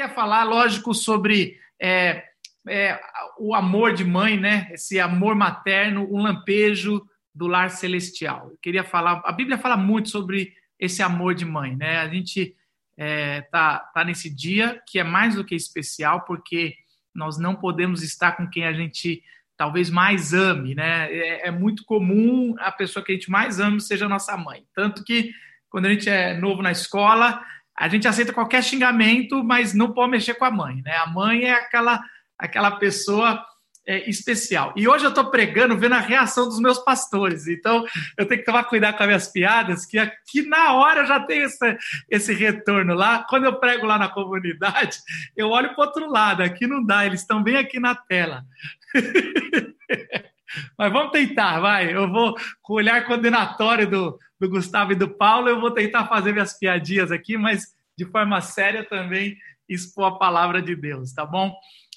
queria 0.00 0.14
falar, 0.14 0.44
lógico, 0.44 0.94
sobre 0.94 1.58
é, 1.78 2.24
é, 2.66 2.98
o 3.38 3.54
amor 3.54 3.92
de 3.92 4.02
mãe, 4.02 4.40
né? 4.40 4.66
Esse 4.72 4.98
amor 4.98 5.34
materno, 5.34 6.08
um 6.10 6.22
lampejo 6.22 7.06
do 7.34 7.46
lar 7.46 7.68
celestial. 7.68 8.48
Eu 8.50 8.58
queria 8.62 8.82
falar, 8.82 9.20
a 9.26 9.32
Bíblia 9.32 9.58
fala 9.58 9.76
muito 9.76 10.08
sobre 10.08 10.54
esse 10.78 11.02
amor 11.02 11.34
de 11.34 11.44
mãe, 11.44 11.76
né? 11.76 11.98
A 11.98 12.08
gente 12.08 12.56
é, 12.96 13.42
tá, 13.42 13.78
tá 13.92 14.02
nesse 14.02 14.34
dia 14.34 14.80
que 14.86 14.98
é 14.98 15.04
mais 15.04 15.34
do 15.34 15.44
que 15.44 15.54
especial, 15.54 16.24
porque 16.24 16.74
nós 17.14 17.38
não 17.38 17.54
podemos 17.54 18.02
estar 18.02 18.32
com 18.32 18.48
quem 18.48 18.64
a 18.64 18.72
gente 18.72 19.22
talvez 19.54 19.90
mais 19.90 20.32
ame, 20.32 20.74
né? 20.74 21.12
É, 21.12 21.48
é 21.48 21.50
muito 21.50 21.84
comum 21.84 22.54
a 22.58 22.72
pessoa 22.72 23.04
que 23.04 23.12
a 23.12 23.14
gente 23.14 23.30
mais 23.30 23.60
ama 23.60 23.78
seja 23.80 24.06
a 24.06 24.08
nossa 24.08 24.34
mãe. 24.34 24.64
Tanto 24.74 25.04
que 25.04 25.30
quando 25.68 25.84
a 25.84 25.90
gente 25.90 26.08
é 26.08 26.38
novo 26.38 26.62
na 26.62 26.72
escola, 26.72 27.44
a 27.80 27.88
gente 27.88 28.06
aceita 28.06 28.32
qualquer 28.32 28.62
xingamento, 28.62 29.42
mas 29.42 29.72
não 29.72 29.90
pode 29.90 30.10
mexer 30.10 30.34
com 30.34 30.44
a 30.44 30.50
mãe, 30.50 30.82
né? 30.84 30.94
A 30.96 31.06
mãe 31.06 31.44
é 31.44 31.54
aquela 31.54 31.98
aquela 32.38 32.72
pessoa 32.72 33.42
é, 33.86 34.08
especial. 34.08 34.74
E 34.76 34.86
hoje 34.86 35.04
eu 35.04 35.08
estou 35.08 35.30
pregando, 35.30 35.76
vendo 35.78 35.94
a 35.94 36.00
reação 36.00 36.46
dos 36.46 36.60
meus 36.60 36.78
pastores. 36.78 37.46
Então, 37.46 37.84
eu 38.18 38.26
tenho 38.26 38.40
que 38.40 38.46
tomar 38.46 38.64
cuidado 38.64 38.96
com 38.96 39.02
as 39.02 39.06
minhas 39.06 39.28
piadas, 39.28 39.86
que 39.86 39.98
aqui 39.98 40.42
na 40.42 40.74
hora 40.74 41.06
já 41.06 41.20
tem 41.20 41.40
esse, 41.40 41.78
esse 42.08 42.34
retorno 42.34 42.94
lá. 42.94 43.24
Quando 43.28 43.44
eu 43.44 43.58
prego 43.58 43.86
lá 43.86 43.98
na 43.98 44.08
comunidade, 44.08 44.98
eu 45.34 45.48
olho 45.48 45.74
para 45.74 45.86
outro 45.86 46.10
lado. 46.10 46.42
Aqui 46.42 46.66
não 46.66 46.84
dá, 46.84 47.06
eles 47.06 47.20
estão 47.20 47.42
bem 47.42 47.56
aqui 47.56 47.80
na 47.80 47.94
tela. 47.94 48.44
Mas 50.78 50.92
vamos 50.92 51.12
tentar, 51.12 51.60
vai. 51.60 51.94
Eu 51.94 52.10
vou, 52.10 52.34
com 52.62 52.74
o 52.74 52.76
olhar 52.76 53.04
condenatório 53.06 53.88
do, 53.88 54.18
do 54.38 54.48
Gustavo 54.48 54.92
e 54.92 54.96
do 54.96 55.08
Paulo, 55.08 55.48
eu 55.48 55.60
vou 55.60 55.70
tentar 55.70 56.06
fazer 56.06 56.32
minhas 56.32 56.58
piadinhas 56.58 57.10
aqui, 57.10 57.36
mas 57.36 57.74
de 57.96 58.04
forma 58.06 58.40
séria 58.40 58.84
também 58.84 59.36
expor 59.68 60.06
a 60.06 60.18
palavra 60.18 60.60
de 60.60 60.74
Deus, 60.74 61.12
tá 61.12 61.24
bom? 61.24 61.54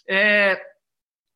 É, 0.08 0.62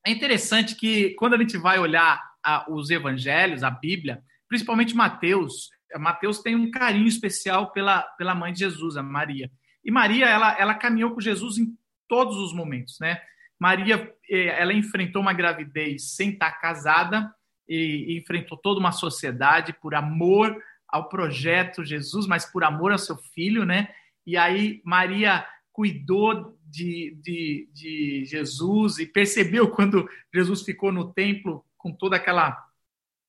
é 0.05 0.11
interessante 0.11 0.75
que 0.75 1.11
quando 1.15 1.33
a 1.33 1.37
gente 1.37 1.57
vai 1.57 1.79
olhar 1.79 2.21
a, 2.43 2.65
os 2.71 2.89
evangelhos, 2.89 3.63
a 3.63 3.71
Bíblia, 3.71 4.21
principalmente 4.47 4.95
Mateus, 4.95 5.69
Mateus 5.95 6.39
tem 6.39 6.55
um 6.55 6.69
carinho 6.69 7.07
especial 7.07 7.71
pela, 7.71 8.01
pela 8.17 8.35
mãe 8.35 8.51
de 8.51 8.59
Jesus, 8.59 8.97
a 8.97 9.03
Maria. 9.03 9.49
E 9.83 9.91
Maria, 9.91 10.25
ela, 10.25 10.57
ela 10.59 10.75
caminhou 10.75 11.11
com 11.11 11.21
Jesus 11.21 11.57
em 11.57 11.67
todos 12.07 12.37
os 12.37 12.53
momentos, 12.53 12.97
né? 12.99 13.21
Maria, 13.59 14.13
eh, 14.29 14.47
ela 14.59 14.73
enfrentou 14.73 15.21
uma 15.21 15.33
gravidez 15.33 16.15
sem 16.15 16.29
estar 16.29 16.51
casada 16.59 17.33
e, 17.67 18.17
enfrentou 18.17 18.57
toda 18.57 18.79
uma 18.79 18.91
sociedade 18.91 19.73
por 19.73 19.95
amor 19.95 20.55
ao 20.87 21.09
projeto 21.09 21.83
Jesus, 21.83 22.27
mas 22.27 22.45
por 22.45 22.63
amor 22.63 22.91
ao 22.91 22.97
seu 22.97 23.17
filho, 23.17 23.65
né? 23.65 23.89
E 24.25 24.37
aí 24.37 24.81
Maria 24.85 25.45
cuidou 25.73 26.57
de, 26.63 27.17
de, 27.21 27.69
de 27.73 28.25
Jesus 28.25 28.99
e 28.99 29.05
percebeu 29.05 29.69
quando 29.71 30.09
Jesus 30.33 30.61
ficou 30.61 30.91
no 30.91 31.13
templo 31.13 31.65
com 31.77 31.91
toda 31.91 32.15
aquela 32.15 32.65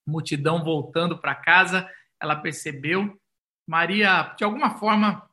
multidão 0.07 0.65
voltando 0.65 1.19
para 1.19 1.35
casa, 1.35 1.89
ela 2.20 2.37
percebeu. 2.37 3.19
Maria, 3.67 4.35
de 4.37 4.45
alguma 4.45 4.79
forma, 4.79 5.29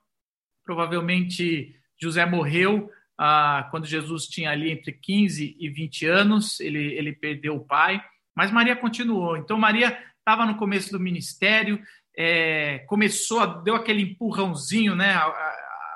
provavelmente 0.65 1.79
José 1.97 2.25
morreu 2.25 2.91
ah, 3.17 3.67
quando 3.71 3.85
Jesus 3.85 4.27
tinha 4.27 4.51
ali 4.51 4.71
entre 4.71 4.91
15 4.91 5.55
e 5.59 5.69
20 5.69 6.05
anos, 6.05 6.59
ele, 6.59 6.93
ele 6.93 7.13
perdeu 7.13 7.55
o 7.55 7.65
pai, 7.65 8.03
mas 8.35 8.51
Maria 8.51 8.75
continuou. 8.75 9.37
Então, 9.37 9.57
Maria 9.57 9.97
estava 10.19 10.45
no 10.45 10.55
começo 10.55 10.91
do 10.91 10.99
ministério, 10.99 11.81
é, 12.17 12.79
começou, 12.87 13.61
deu 13.63 13.75
aquele 13.75 14.01
empurrãozinho 14.01 14.95
né, 14.95 15.15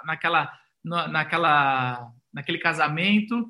naquela 0.06 0.52
naquela, 0.84 2.12
naquele 2.34 2.58
casamento. 2.58 3.50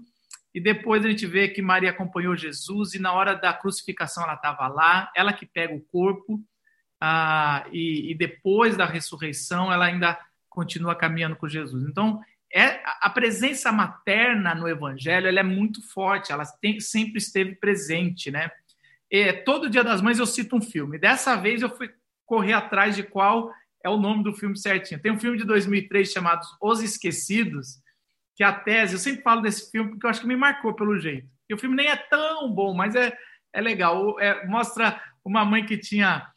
E 0.53 0.59
depois 0.59 1.06
a 1.06 1.09
gente 1.09 1.25
vê 1.28 1.47
que 1.47 1.62
Maria 1.62 1.92
acompanhou 1.92 2.36
Jesus 2.36 2.94
e 2.94 3.00
na 3.00 3.14
hora 3.14 3.36
da 3.36 3.53
crucificação 3.53 4.23
ela 4.23 4.34
estava 4.34 4.67
lá, 4.67 5.12
ela 5.16 5.31
que 5.31 5.45
pega 5.45 5.73
o 5.73 5.81
corpo, 5.81 6.41
ah, 7.00 7.66
e, 7.72 8.12
e, 8.12 8.16
depois 8.16 8.75
da 8.75 8.85
ressurreição 8.85 9.72
ela 9.72 9.85
ainda 9.85 10.19
continua 10.50 10.96
caminhando 10.96 11.35
com 11.35 11.47
Jesus. 11.47 11.88
Então, 11.88 12.22
é, 12.53 12.81
a 13.01 13.09
presença 13.09 13.71
materna 13.71 14.55
no 14.55 14.67
Evangelho 14.67 15.27
ela 15.27 15.39
é 15.39 15.43
muito 15.43 15.81
forte, 15.91 16.31
ela 16.31 16.43
tem, 16.61 16.79
sempre 16.79 17.17
esteve 17.19 17.55
presente, 17.55 18.31
né? 18.31 18.49
E, 19.11 19.33
todo 19.33 19.69
Dia 19.69 19.83
das 19.83 20.01
Mães 20.01 20.19
eu 20.19 20.25
cito 20.25 20.55
um 20.55 20.61
filme. 20.61 20.97
Dessa 20.97 21.35
vez 21.35 21.61
eu 21.61 21.69
fui 21.69 21.89
correr 22.25 22.53
atrás 22.53 22.95
de 22.95 23.03
qual 23.03 23.51
é 23.83 23.89
o 23.89 23.97
nome 23.97 24.23
do 24.23 24.33
filme 24.33 24.57
certinho. 24.57 25.01
Tem 25.01 25.11
um 25.11 25.19
filme 25.19 25.37
de 25.37 25.43
2003 25.45 26.11
chamado 26.11 26.45
Os 26.61 26.81
Esquecidos, 26.81 27.81
que 28.35 28.43
a 28.43 28.53
tese, 28.53 28.93
eu 28.93 28.99
sempre 28.99 29.21
falo 29.21 29.41
desse 29.41 29.69
filme 29.69 29.91
porque 29.91 30.05
eu 30.05 30.09
acho 30.09 30.21
que 30.21 30.27
me 30.27 30.35
marcou 30.35 30.73
pelo 30.73 30.97
jeito. 30.97 31.27
E 31.49 31.53
o 31.53 31.57
filme 31.57 31.75
nem 31.75 31.87
é 31.87 31.95
tão 31.95 32.51
bom, 32.51 32.73
mas 32.73 32.95
é, 32.95 33.16
é 33.53 33.61
legal. 33.61 34.19
É, 34.19 34.45
mostra 34.47 35.01
uma 35.25 35.43
mãe 35.43 35.66
que 35.66 35.77
tinha 35.77 36.27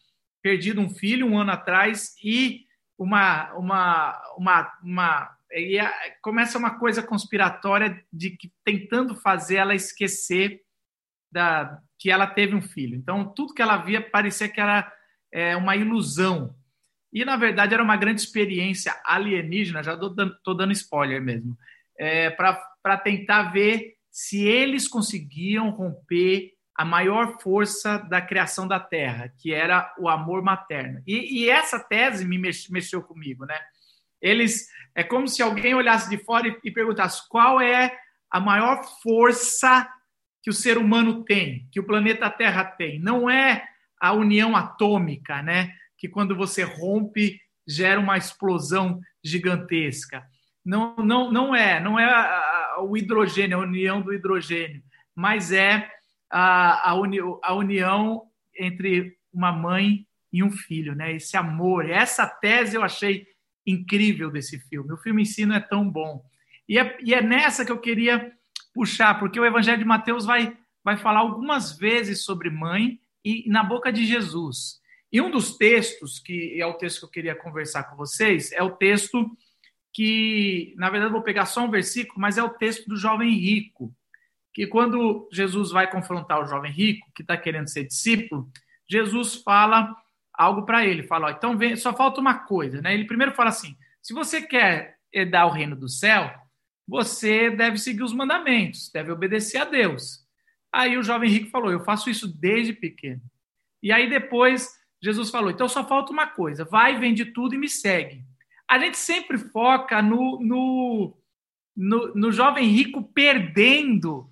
perdido 0.42 0.80
um 0.80 0.90
filho 0.90 1.26
um 1.26 1.38
ano 1.38 1.52
atrás 1.52 2.14
e 2.22 2.64
uma 2.98 3.52
uma 3.54 4.34
uma, 4.36 4.78
uma 4.82 5.38
e 5.54 5.78
a, 5.78 5.92
começa 6.22 6.58
uma 6.58 6.78
coisa 6.78 7.02
conspiratória 7.02 8.02
de 8.12 8.30
que 8.30 8.52
tentando 8.64 9.14
fazer 9.14 9.56
ela 9.56 9.74
esquecer 9.74 10.62
da 11.30 11.80
que 11.98 12.10
ela 12.10 12.26
teve 12.26 12.54
um 12.54 12.62
filho. 12.62 12.96
Então 12.96 13.32
tudo 13.32 13.54
que 13.54 13.62
ela 13.62 13.76
via 13.76 14.00
parecia 14.00 14.48
que 14.48 14.60
era 14.60 14.92
é, 15.32 15.56
uma 15.56 15.76
ilusão 15.76 16.54
e, 17.12 17.24
na 17.24 17.36
verdade, 17.36 17.74
era 17.74 17.82
uma 17.82 17.96
grande 17.96 18.22
experiência 18.22 18.98
alienígena, 19.04 19.82
já 19.82 19.92
estou 19.92 20.08
dando, 20.08 20.34
dando, 20.56 20.72
spoiler 20.72 21.20
mesmo, 21.20 21.56
é, 21.98 22.30
para 22.30 22.96
tentar 22.96 23.52
ver 23.52 23.96
se 24.10 24.42
eles 24.42 24.88
conseguiam 24.88 25.68
romper 25.70 26.52
a 26.74 26.86
maior 26.86 27.38
força 27.38 27.98
da 27.98 28.22
criação 28.22 28.66
da 28.66 28.80
Terra, 28.80 29.30
que 29.38 29.52
era 29.52 29.94
o 29.98 30.08
amor 30.08 30.42
materno. 30.42 31.02
E, 31.06 31.42
e 31.42 31.50
essa 31.50 31.78
tese 31.78 32.24
me 32.24 32.38
mex, 32.38 32.68
mexeu 32.70 33.02
comigo, 33.02 33.44
né? 33.44 33.58
Eles 34.22 34.68
é 34.94 35.02
como 35.02 35.26
se 35.26 35.42
alguém 35.42 35.74
olhasse 35.74 36.08
de 36.08 36.16
fora 36.16 36.48
e, 36.48 36.56
e 36.64 36.70
perguntasse 36.70 37.28
qual 37.28 37.60
é 37.60 37.94
a 38.30 38.40
maior 38.40 38.82
força 39.02 39.86
que 40.42 40.50
o 40.50 40.54
ser 40.54 40.78
humano 40.78 41.24
tem, 41.24 41.68
que 41.70 41.80
o 41.80 41.86
planeta 41.86 42.30
Terra 42.30 42.64
tem. 42.64 42.98
Não 42.98 43.28
é 43.28 43.64
a 44.00 44.12
união 44.12 44.56
atômica, 44.56 45.42
né? 45.42 45.72
que 46.02 46.08
quando 46.08 46.34
você 46.34 46.64
rompe 46.64 47.40
gera 47.64 48.00
uma 48.00 48.18
explosão 48.18 49.00
gigantesca. 49.22 50.24
Não, 50.64 50.96
não, 50.96 51.30
não 51.30 51.54
é, 51.54 51.78
não 51.78 51.96
é 51.96 52.04
a, 52.04 52.74
a, 52.74 52.82
o 52.82 52.96
hidrogênio, 52.96 53.56
a 53.56 53.60
união 53.60 54.02
do 54.02 54.12
hidrogênio, 54.12 54.82
mas 55.14 55.52
é 55.52 55.88
a, 56.28 56.90
a, 56.90 56.94
uni, 56.94 57.18
a 57.40 57.54
união 57.54 58.24
entre 58.58 59.16
uma 59.32 59.52
mãe 59.52 60.04
e 60.32 60.42
um 60.42 60.50
filho, 60.50 60.96
né? 60.96 61.12
Esse 61.12 61.36
amor, 61.36 61.88
essa 61.88 62.26
tese 62.26 62.74
eu 62.74 62.82
achei 62.82 63.28
incrível 63.66 64.30
desse 64.30 64.58
filme. 64.58 64.92
O 64.92 64.98
filme 64.98 65.22
em 65.22 65.26
si 65.26 65.46
não 65.46 65.56
é 65.56 65.60
tão 65.60 65.88
bom. 65.88 66.24
E 66.68 66.78
é, 66.78 66.96
e 67.02 67.14
é 67.14 67.22
nessa 67.22 67.64
que 67.64 67.72
eu 67.72 67.80
queria 67.80 68.32
puxar, 68.74 69.18
porque 69.18 69.38
o 69.38 69.44
Evangelho 69.44 69.78
de 69.78 69.84
Mateus 69.84 70.24
vai, 70.24 70.56
vai 70.82 70.96
falar 70.96 71.20
algumas 71.20 71.76
vezes 71.76 72.24
sobre 72.24 72.50
mãe 72.50 73.00
e 73.24 73.48
na 73.48 73.62
boca 73.62 73.92
de 73.92 74.04
Jesus. 74.04 74.80
E 75.12 75.20
um 75.20 75.30
dos 75.30 75.56
textos, 75.56 76.18
que 76.18 76.60
é 76.60 76.66
o 76.66 76.74
texto 76.74 77.00
que 77.00 77.04
eu 77.04 77.10
queria 77.10 77.34
conversar 77.34 77.84
com 77.84 77.96
vocês, 77.96 78.50
é 78.52 78.62
o 78.62 78.70
texto 78.70 79.30
que, 79.92 80.74
na 80.78 80.88
verdade, 80.88 81.12
vou 81.12 81.22
pegar 81.22 81.44
só 81.44 81.64
um 81.64 81.70
versículo, 81.70 82.18
mas 82.18 82.38
é 82.38 82.42
o 82.42 82.48
texto 82.48 82.88
do 82.88 82.96
jovem 82.96 83.30
rico. 83.34 83.94
Que 84.54 84.66
quando 84.66 85.28
Jesus 85.30 85.70
vai 85.70 85.90
confrontar 85.90 86.40
o 86.40 86.46
jovem 86.46 86.72
rico, 86.72 87.10
que 87.14 87.22
está 87.22 87.36
querendo 87.36 87.68
ser 87.68 87.84
discípulo, 87.84 88.50
Jesus 88.88 89.36
fala 89.36 89.94
algo 90.32 90.64
para 90.64 90.86
ele. 90.86 91.02
Fala, 91.02 91.28
ó, 91.28 91.30
então 91.30 91.56
vem, 91.56 91.76
só 91.76 91.92
falta 91.92 92.20
uma 92.20 92.34
coisa, 92.34 92.80
né? 92.80 92.94
Ele 92.94 93.04
primeiro 93.04 93.32
fala 93.32 93.50
assim: 93.50 93.76
se 94.00 94.12
você 94.12 94.42
quer 94.42 94.96
herdar 95.12 95.46
o 95.46 95.50
reino 95.50 95.76
do 95.76 95.88
céu, 95.88 96.32
você 96.86 97.50
deve 97.50 97.78
seguir 97.78 98.02
os 98.02 98.12
mandamentos, 98.12 98.90
deve 98.92 99.12
obedecer 99.12 99.58
a 99.58 99.64
Deus. 99.64 100.22
Aí 100.72 100.96
o 100.96 101.02
jovem 101.02 101.30
rico 101.30 101.50
falou: 101.50 101.70
eu 101.70 101.84
faço 101.84 102.10
isso 102.10 102.26
desde 102.26 102.72
pequeno. 102.72 103.22
E 103.82 103.92
aí 103.92 104.08
depois 104.08 104.70
Jesus 105.02 105.30
falou: 105.30 105.50
então 105.50 105.68
só 105.68 105.86
falta 105.86 106.12
uma 106.12 106.26
coisa, 106.26 106.64
vai, 106.64 106.98
vende 106.98 107.26
tudo 107.26 107.54
e 107.54 107.58
me 107.58 107.68
segue. 107.68 108.24
A 108.68 108.78
gente 108.78 108.96
sempre 108.96 109.36
foca 109.36 110.00
no, 110.00 110.40
no, 110.40 111.16
no, 111.76 112.14
no 112.14 112.32
jovem 112.32 112.68
rico 112.68 113.02
perdendo 113.02 114.30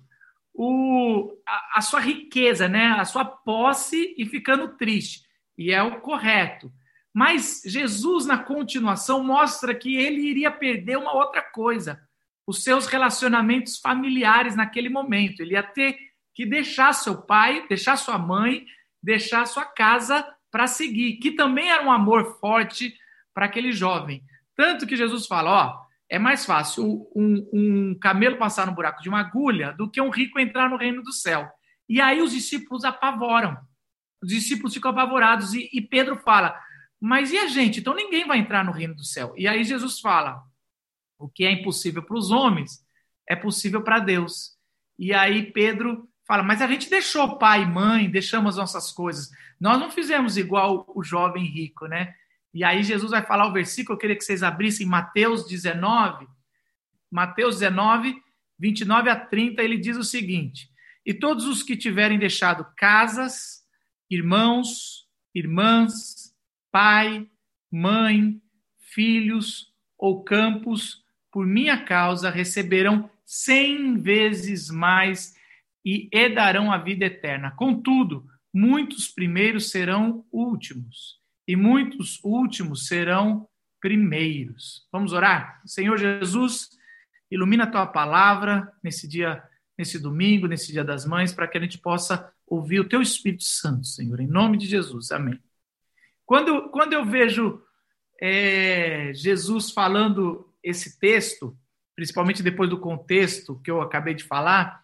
o, 0.53 1.31
a, 1.47 1.77
a, 1.79 1.81
sua 1.81 1.99
riqueza, 1.99 2.67
né? 2.67 2.87
a 2.87 3.05
sua 3.05 3.23
posse 3.23 4.15
e 4.17 4.25
ficando 4.25 4.69
triste. 4.77 5.21
E 5.61 5.71
é 5.71 5.83
o 5.83 6.01
correto. 6.01 6.71
Mas 7.13 7.61
Jesus, 7.65 8.25
na 8.25 8.37
continuação, 8.37 9.23
mostra 9.23 9.75
que 9.75 9.95
ele 9.95 10.21
iria 10.21 10.49
perder 10.49 10.97
uma 10.97 11.13
outra 11.13 11.41
coisa: 11.41 12.01
os 12.47 12.63
seus 12.63 12.87
relacionamentos 12.87 13.77
familiares 13.77 14.55
naquele 14.55 14.89
momento. 14.89 15.41
Ele 15.41 15.53
ia 15.53 15.63
ter 15.63 15.97
que 16.33 16.45
deixar 16.45 16.93
seu 16.93 17.21
pai, 17.21 17.67
deixar 17.67 17.97
sua 17.97 18.17
mãe, 18.17 18.65
deixar 19.03 19.45
sua 19.45 19.65
casa 19.65 20.25
para 20.49 20.65
seguir, 20.67 21.17
que 21.17 21.31
também 21.31 21.69
era 21.69 21.85
um 21.85 21.91
amor 21.91 22.39
forte 22.39 22.95
para 23.33 23.45
aquele 23.45 23.71
jovem. 23.71 24.23
Tanto 24.55 24.87
que 24.87 24.97
Jesus 24.97 25.27
fala: 25.27 25.51
ó, 25.51 25.81
é 26.09 26.17
mais 26.17 26.45
fácil 26.45 27.07
um, 27.15 27.49
um 27.53 27.99
camelo 27.99 28.37
passar 28.37 28.65
no 28.65 28.73
buraco 28.73 29.01
de 29.01 29.09
uma 29.09 29.19
agulha 29.19 29.73
do 29.73 29.89
que 29.89 30.01
um 30.01 30.09
rico 30.09 30.39
entrar 30.39 30.69
no 30.69 30.77
reino 30.77 31.03
do 31.03 31.11
céu. 31.11 31.47
E 31.87 32.01
aí 32.01 32.21
os 32.21 32.31
discípulos 32.31 32.83
apavoram. 32.83 33.57
Os 34.21 34.29
discípulos 34.29 34.73
ficam 34.73 34.91
apavorados 34.91 35.53
e, 35.53 35.69
e 35.73 35.81
Pedro 35.81 36.17
fala: 36.17 36.59
Mas 36.99 37.31
e 37.31 37.37
a 37.37 37.47
gente? 37.47 37.79
Então 37.79 37.95
ninguém 37.95 38.25
vai 38.25 38.37
entrar 38.37 38.63
no 38.63 38.71
reino 38.71 38.95
do 38.95 39.03
céu. 39.03 39.33
E 39.37 39.47
aí 39.47 39.63
Jesus 39.63 39.99
fala: 39.99 40.43
O 41.17 41.27
que 41.27 41.43
é 41.43 41.51
impossível 41.51 42.03
para 42.03 42.17
os 42.17 42.31
homens 42.31 42.85
é 43.27 43.35
possível 43.35 43.81
para 43.81 43.99
Deus. 43.99 44.57
E 44.97 45.13
aí 45.13 45.51
Pedro 45.51 46.07
fala: 46.27 46.43
Mas 46.43 46.61
a 46.61 46.67
gente 46.67 46.89
deixou 46.89 47.37
pai 47.37 47.63
e 47.63 47.65
mãe, 47.65 48.09
deixamos 48.09 48.57
nossas 48.57 48.91
coisas. 48.91 49.29
Nós 49.59 49.79
não 49.79 49.89
fizemos 49.89 50.37
igual 50.37 50.85
o 50.95 51.03
jovem 51.03 51.45
rico, 51.45 51.87
né? 51.87 52.13
E 52.53 52.63
aí 52.63 52.83
Jesus 52.83 53.11
vai 53.11 53.25
falar 53.25 53.47
o 53.47 53.53
versículo, 53.53 53.95
eu 53.95 53.99
queria 53.99 54.15
que 54.15 54.23
vocês 54.23 54.43
abrissem 54.43 54.85
Mateus 54.85 55.47
19. 55.47 56.27
Mateus 57.09 57.59
19, 57.59 58.15
29 58.59 59.09
a 59.09 59.15
30, 59.15 59.61
ele 59.63 59.77
diz 59.77 59.97
o 59.97 60.03
seguinte: 60.03 60.69
E 61.05 61.13
todos 61.13 61.45
os 61.45 61.63
que 61.63 61.77
tiverem 61.77 62.19
deixado 62.19 62.65
casas, 62.75 63.60
irmãos, 64.11 65.07
irmãs, 65.33 66.35
pai, 66.69 67.25
mãe, 67.71 68.41
filhos 68.77 69.73
ou 69.97 70.21
campos, 70.21 71.01
por 71.31 71.47
minha 71.47 71.85
causa, 71.85 72.29
receberão 72.29 73.09
cem 73.25 73.97
vezes 73.97 74.69
mais 74.69 75.33
e 75.85 76.09
herdarão 76.11 76.73
a 76.73 76.77
vida 76.77 77.05
eterna. 77.05 77.51
Contudo, 77.51 78.27
muitos 78.53 79.07
primeiros 79.07 79.71
serão 79.71 80.25
últimos 80.29 81.21
e 81.47 81.55
muitos 81.55 82.21
últimos 82.21 82.87
serão 82.87 83.47
primeiros. 83.79 84.85
Vamos 84.91 85.13
orar? 85.13 85.61
Senhor 85.65 85.97
Jesus, 85.97 86.69
ilumina 87.31 87.63
a 87.63 87.71
tua 87.71 87.87
palavra 87.87 88.69
nesse 88.83 89.07
dia, 89.07 89.41
nesse 89.77 89.97
domingo, 89.97 90.47
nesse 90.47 90.73
dia 90.73 90.83
das 90.83 91.05
mães, 91.05 91.33
para 91.33 91.47
que 91.47 91.57
a 91.57 91.61
gente 91.61 91.77
possa 91.77 92.29
ouvir 92.51 92.81
o 92.81 92.87
teu 92.87 93.01
Espírito 93.01 93.45
Santo, 93.45 93.87
Senhor, 93.87 94.19
em 94.19 94.27
nome 94.27 94.57
de 94.57 94.67
Jesus. 94.67 95.09
Amém. 95.13 95.39
Quando, 96.25 96.69
quando 96.69 96.91
eu 96.91 97.05
vejo 97.05 97.63
é, 98.21 99.13
Jesus 99.13 99.71
falando 99.71 100.53
esse 100.61 100.99
texto, 100.99 101.57
principalmente 101.95 102.43
depois 102.43 102.69
do 102.69 102.77
contexto 102.77 103.57
que 103.63 103.71
eu 103.71 103.81
acabei 103.81 104.13
de 104.13 104.25
falar, 104.25 104.83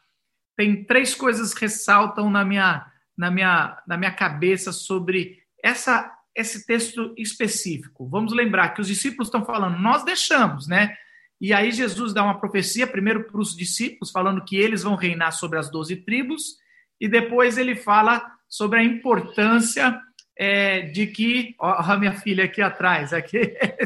tem 0.55 0.81
três 0.85 1.13
coisas 1.13 1.53
que 1.53 1.61
ressaltam 1.61 2.29
na 2.29 2.45
minha, 2.45 2.89
na 3.17 3.29
minha, 3.29 3.83
na 3.85 3.97
minha 3.97 4.11
cabeça 4.13 4.71
sobre 4.71 5.43
essa 5.61 6.13
esse 6.33 6.67
texto 6.67 7.15
específico. 7.17 8.07
Vamos 8.07 8.31
lembrar 8.31 8.69
que 8.69 8.79
os 8.79 8.87
discípulos 8.87 9.27
estão 9.27 9.43
falando, 9.43 9.79
nós 9.79 10.05
deixamos, 10.05 10.67
né? 10.67 10.95
E 11.41 11.51
aí 11.51 11.71
Jesus 11.71 12.13
dá 12.13 12.23
uma 12.23 12.39
profecia, 12.39 12.85
primeiro 12.85 13.23
para 13.23 13.41
os 13.41 13.55
discípulos, 13.55 14.11
falando 14.11 14.45
que 14.45 14.55
eles 14.55 14.83
vão 14.83 14.93
reinar 14.93 15.31
sobre 15.31 15.57
as 15.57 15.67
doze 15.71 15.95
tribos, 15.95 16.59
e 16.99 17.07
depois 17.07 17.57
ele 17.57 17.75
fala 17.75 18.25
sobre 18.47 18.79
a 18.79 18.83
importância 18.83 19.99
é, 20.37 20.81
de 20.81 21.07
que. 21.07 21.55
Ó, 21.59 21.91
a 21.91 21.97
minha 21.97 22.13
filha 22.13 22.45
aqui 22.45 22.61
atrás, 22.61 23.11
aqui, 23.11 23.37
é, 23.59 23.77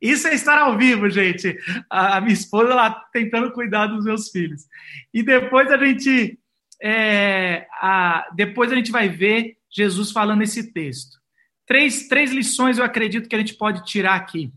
isso 0.00 0.28
é 0.28 0.34
estar 0.34 0.58
ao 0.58 0.76
vivo, 0.76 1.08
gente. 1.08 1.56
A, 1.88 2.20
minha 2.20 2.34
esposa 2.34 2.74
lá 2.74 2.90
tentando 3.12 3.52
cuidar 3.52 3.86
dos 3.86 4.04
meus 4.04 4.30
filhos. 4.30 4.66
E 5.12 5.22
depois 5.22 5.70
a 5.70 5.76
gente. 5.76 6.38
É, 6.80 7.66
a, 7.80 8.28
depois 8.36 8.70
a 8.70 8.74
gente 8.76 8.92
vai 8.92 9.08
ver 9.08 9.56
Jesus 9.70 10.12
falando 10.12 10.42
esse 10.42 10.72
texto. 10.72 11.18
Três, 11.66 12.08
três 12.08 12.30
lições 12.30 12.78
eu 12.78 12.84
acredito 12.84 13.28
que 13.28 13.34
a 13.34 13.38
gente 13.38 13.54
pode 13.54 13.84
tirar 13.84 14.14
aqui. 14.14 14.52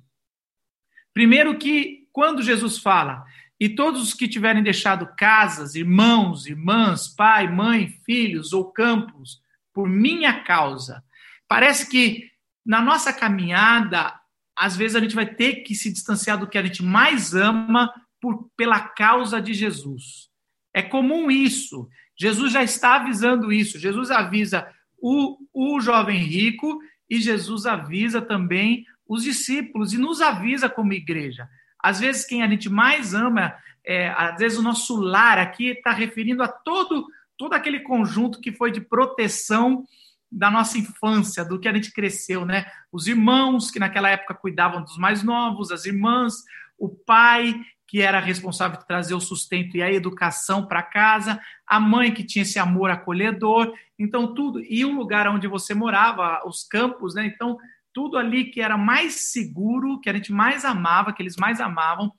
Primeiro, 1.13 1.57
que 1.57 2.07
quando 2.13 2.44
Jesus 2.44 2.77
fala, 2.77 3.25
e 3.61 3.69
todos 3.69 4.01
os 4.01 4.15
que 4.15 4.27
tiverem 4.27 4.63
deixado 4.63 5.07
casas, 5.15 5.75
irmãos, 5.75 6.47
irmãs, 6.47 7.07
pai, 7.07 7.47
mãe, 7.47 7.89
filhos 8.03 8.53
ou 8.53 8.71
campos, 8.71 9.39
por 9.71 9.87
minha 9.87 10.43
causa, 10.43 11.03
parece 11.47 11.87
que 11.87 12.31
na 12.65 12.81
nossa 12.81 13.13
caminhada, 13.13 14.19
às 14.57 14.75
vezes 14.75 14.95
a 14.95 14.99
gente 14.99 15.13
vai 15.13 15.27
ter 15.27 15.57
que 15.57 15.75
se 15.75 15.93
distanciar 15.93 16.39
do 16.39 16.47
que 16.47 16.57
a 16.57 16.63
gente 16.63 16.83
mais 16.83 17.35
ama 17.35 17.93
por, 18.19 18.49
pela 18.57 18.79
causa 18.79 19.39
de 19.39 19.53
Jesus. 19.53 20.31
É 20.73 20.81
comum 20.81 21.29
isso. 21.29 21.87
Jesus 22.19 22.51
já 22.51 22.63
está 22.63 22.95
avisando 22.95 23.53
isso. 23.53 23.77
Jesus 23.77 24.09
avisa 24.09 24.67
o, 24.97 25.37
o 25.53 25.79
jovem 25.79 26.17
rico 26.17 26.79
e 27.07 27.21
Jesus 27.21 27.67
avisa 27.67 28.23
também 28.23 28.87
os 29.07 29.21
discípulos 29.21 29.93
e 29.93 29.99
nos 29.99 30.19
avisa 30.19 30.67
como 30.67 30.93
igreja. 30.93 31.47
Às 31.81 32.00
vezes, 32.00 32.25
quem 32.25 32.44
a 32.44 32.48
gente 32.48 32.69
mais 32.69 33.13
ama, 33.13 33.54
é, 33.86 34.10
às 34.10 34.38
vezes, 34.38 34.57
o 34.57 34.63
nosso 34.63 34.95
lar 34.95 35.38
aqui 35.38 35.68
está 35.69 35.92
referindo 35.92 36.44
a 36.44 36.48
todo, 36.48 37.07
todo 37.38 37.54
aquele 37.54 37.80
conjunto 37.80 38.39
que 38.39 38.51
foi 38.51 38.72
de 38.72 38.81
proteção 38.81 39.86
da 40.31 40.50
nossa 40.50 40.78
infância, 40.78 41.44
do 41.44 41.60
que 41.60 41.68
a 41.68 41.74
gente 41.74 41.92
cresceu, 41.92 42.45
né? 42.45 42.66
Os 42.92 43.07
irmãos 43.07 43.69
que 43.69 43.80
naquela 43.80 44.10
época 44.10 44.33
cuidavam 44.33 44.81
dos 44.81 44.98
mais 44.98 45.24
novos, 45.24 45.72
as 45.72 45.86
irmãs, 45.86 46.36
o 46.78 46.88
pai 46.88 47.60
que 47.92 48.01
era 48.01 48.22
responsável 48.22 48.78
por 48.78 48.86
trazer 48.86 49.13
o 49.13 49.19
sustento 49.19 49.75
e 49.75 49.83
a 49.83 49.92
educação 49.92 50.66
para 50.66 50.81
casa, 50.81 51.38
a 51.68 51.78
mãe 51.78 52.13
que 52.13 52.24
tinha 52.24 52.44
esse 52.44 52.57
amor 52.57 52.89
acolhedor, 52.89 53.74
então 54.00 54.33
tudo, 54.33 54.63
e 54.63 54.86
o 54.86 54.95
lugar 54.95 55.28
onde 55.28 55.45
você 55.45 55.74
morava, 55.74 56.42
os 56.48 56.63
campos, 56.63 57.13
né? 57.13 57.25
Então, 57.25 57.57
tudo 57.93 58.17
ali 58.17 58.45
que 58.45 58.61
era 58.61 58.77
mais 58.77 59.31
seguro, 59.31 59.99
que 59.99 60.09
a 60.09 60.13
gente 60.13 60.31
mais 60.31 60.65
amava, 60.65 61.13
que 61.13 61.21
eles 61.21 61.35
mais 61.38 61.59
amavam, 61.59 62.11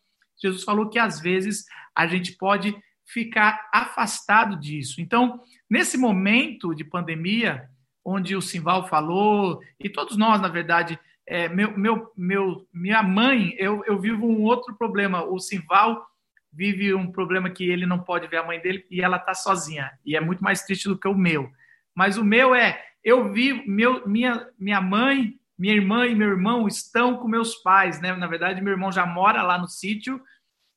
Jesus 0.42 0.64
falou 0.64 0.88
que 0.88 0.98
às 0.98 1.20
vezes 1.20 1.64
a 1.94 2.06
gente 2.06 2.32
pode 2.32 2.76
ficar 3.06 3.68
afastado 3.72 4.58
disso. 4.58 5.00
Então, 5.00 5.40
nesse 5.70 5.96
momento 5.96 6.74
de 6.74 6.84
pandemia, 6.84 7.68
onde 8.04 8.34
o 8.34 8.42
Simval 8.42 8.88
falou, 8.88 9.60
e 9.78 9.88
todos 9.88 10.16
nós, 10.16 10.40
na 10.40 10.48
verdade, 10.48 10.98
é, 11.26 11.48
meu, 11.48 11.76
meu, 11.76 12.12
meu, 12.16 12.66
minha 12.72 13.02
mãe, 13.02 13.54
eu, 13.56 13.84
eu 13.86 14.00
vivo 14.00 14.26
um 14.26 14.42
outro 14.42 14.74
problema. 14.74 15.24
O 15.24 15.38
Simval 15.38 16.04
vive 16.52 16.92
um 16.94 17.10
problema 17.10 17.48
que 17.48 17.68
ele 17.70 17.86
não 17.86 17.98
pode 18.00 18.26
ver 18.26 18.38
a 18.38 18.46
mãe 18.46 18.60
dele 18.60 18.84
e 18.90 19.00
ela 19.00 19.18
está 19.18 19.34
sozinha. 19.34 19.90
E 20.04 20.16
é 20.16 20.20
muito 20.20 20.42
mais 20.42 20.62
triste 20.62 20.88
do 20.88 20.98
que 20.98 21.08
o 21.08 21.14
meu. 21.14 21.50
Mas 21.94 22.16
o 22.16 22.24
meu 22.24 22.54
é, 22.54 22.82
eu 23.04 23.32
vivo, 23.32 23.62
meu, 23.66 24.06
minha, 24.06 24.48
minha 24.58 24.80
mãe, 24.80 25.34
minha 25.62 25.74
irmã 25.74 26.08
e 26.08 26.14
meu 26.16 26.28
irmão 26.28 26.66
estão 26.66 27.18
com 27.18 27.28
meus 27.28 27.54
pais, 27.54 28.00
né? 28.00 28.12
Na 28.16 28.26
verdade, 28.26 28.60
meu 28.60 28.72
irmão 28.72 28.90
já 28.90 29.06
mora 29.06 29.44
lá 29.44 29.56
no 29.56 29.68
sítio 29.68 30.20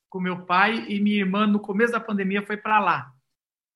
com 0.08 0.20
meu 0.20 0.46
pai 0.46 0.86
e 0.86 1.00
minha 1.00 1.16
irmã, 1.16 1.44
no 1.44 1.58
começo 1.58 1.90
da 1.92 1.98
pandemia, 1.98 2.46
foi 2.46 2.56
para 2.56 2.78
lá. 2.78 3.10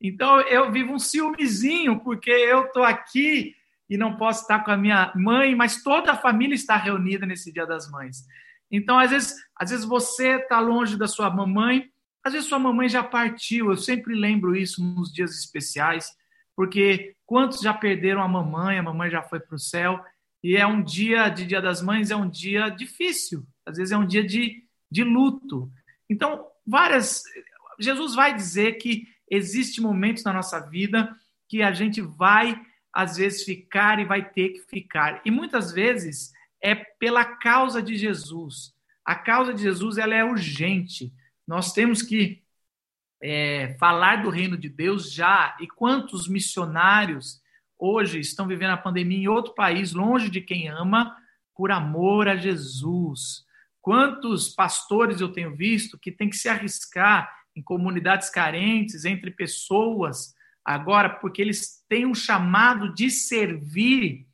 Então, 0.00 0.40
eu 0.43 0.71
vivo 0.71 0.93
um 0.93 1.00
ciúmezinho, 1.00 1.99
porque 1.99 2.31
eu 2.31 2.67
estou 2.67 2.85
aqui 2.85 3.57
e 3.88 3.97
não 3.97 4.17
posso 4.17 4.43
estar 4.43 4.61
com 4.61 4.71
a 4.71 4.76
minha 4.76 5.12
mãe, 5.17 5.52
mas 5.57 5.83
toda 5.83 6.12
a 6.12 6.17
família 6.17 6.55
está 6.55 6.76
reunida 6.76 7.26
nesse 7.26 7.52
Dia 7.52 7.67
das 7.67 7.90
Mães. 7.90 8.25
Então, 8.71 8.97
às 8.97 9.11
vezes, 9.11 9.35
às 9.57 9.71
vezes 9.71 9.85
você 9.85 10.37
está 10.37 10.61
longe 10.61 10.97
da 10.97 11.09
sua 11.09 11.29
mamãe, 11.29 11.90
às 12.23 12.35
vezes 12.35 12.49
sua 12.49 12.61
mamãe 12.61 12.88
já 12.88 13.02
partiu. 13.02 13.69
Eu 13.69 13.76
sempre 13.76 14.14
lembro 14.14 14.55
isso 14.55 14.81
nos 14.81 15.12
dias 15.12 15.37
especiais, 15.37 16.09
porque 16.55 17.17
quantos 17.26 17.59
já 17.59 17.75
perderam 17.75 18.23
a 18.23 18.29
mamãe, 18.29 18.79
a 18.79 18.83
mamãe 18.85 19.11
já 19.11 19.25
foi 19.25 19.40
para 19.40 19.57
o 19.57 19.59
céu, 19.59 20.00
e 20.42 20.56
é 20.56 20.66
um 20.66 20.82
dia 20.82 21.28
de 21.28 21.47
Dia 21.47 21.61
das 21.61 21.82
Mães, 21.82 22.11
é 22.11 22.16
um 22.16 22.28
dia 22.28 22.68
difícil, 22.68 23.47
às 23.64 23.76
vezes 23.76 23.92
é 23.92 23.97
um 23.97 24.06
dia 24.06 24.25
de, 24.25 24.64
de 24.90 25.04
luto. 25.04 25.70
Então, 26.09 26.47
várias. 26.66 27.23
Jesus 27.78 28.14
vai 28.14 28.35
dizer 28.35 28.75
que 28.75 29.06
existe 29.30 29.80
momentos 29.80 30.25
na 30.25 30.32
nossa 30.32 30.61
vida 30.61 31.14
que 31.49 31.62
a 31.62 31.73
gente 31.73 32.00
vai 32.00 32.61
às 32.92 33.16
vezes 33.16 33.44
ficar 33.44 33.99
e 33.99 34.04
vai 34.04 34.28
ter 34.28 34.50
que 34.50 34.61
ficar. 34.61 35.20
E 35.25 35.30
muitas 35.30 35.73
vezes 35.73 36.32
é 36.61 36.75
pela 36.75 37.25
causa 37.25 37.82
de 37.82 37.97
Jesus. 37.97 38.75
A 39.04 39.14
causa 39.14 39.54
de 39.54 39.62
Jesus 39.62 39.99
ela 39.99 40.14
é 40.14 40.25
urgente. 40.25 41.12
Nós 41.47 41.73
temos 41.73 42.02
que 42.02 42.42
é, 43.23 43.76
falar 43.78 44.23
do 44.23 44.30
reino 44.30 44.56
de 44.56 44.68
Deus 44.68 45.12
já. 45.12 45.56
E 45.61 45.66
quantos 45.66 46.28
missionários 46.28 47.39
hoje 47.80 48.20
estão 48.20 48.46
vivendo 48.46 48.70
a 48.70 48.76
pandemia 48.76 49.18
em 49.18 49.28
outro 49.28 49.54
país, 49.54 49.92
longe 49.92 50.28
de 50.28 50.40
quem 50.40 50.68
ama, 50.68 51.16
por 51.54 51.70
amor 51.70 52.28
a 52.28 52.37
Jesus? 52.37 53.44
Quantos 53.80 54.49
pastores 54.49 55.20
eu 55.20 55.32
tenho 55.32 55.56
visto 55.56 55.99
que 55.99 56.12
têm 56.12 56.28
que 56.28 56.37
se 56.37 56.49
arriscar 56.49 57.34
em 57.56 57.62
comunidades 57.62 58.28
carentes, 58.28 59.04
entre 59.04 59.30
pessoas, 59.30 60.34
agora, 60.64 61.08
porque 61.08 61.40
eles 61.42 61.84
têm 61.88 62.06
um 62.06 62.14
chamado 62.14 62.94
de 62.94 63.10
servir 63.10 64.26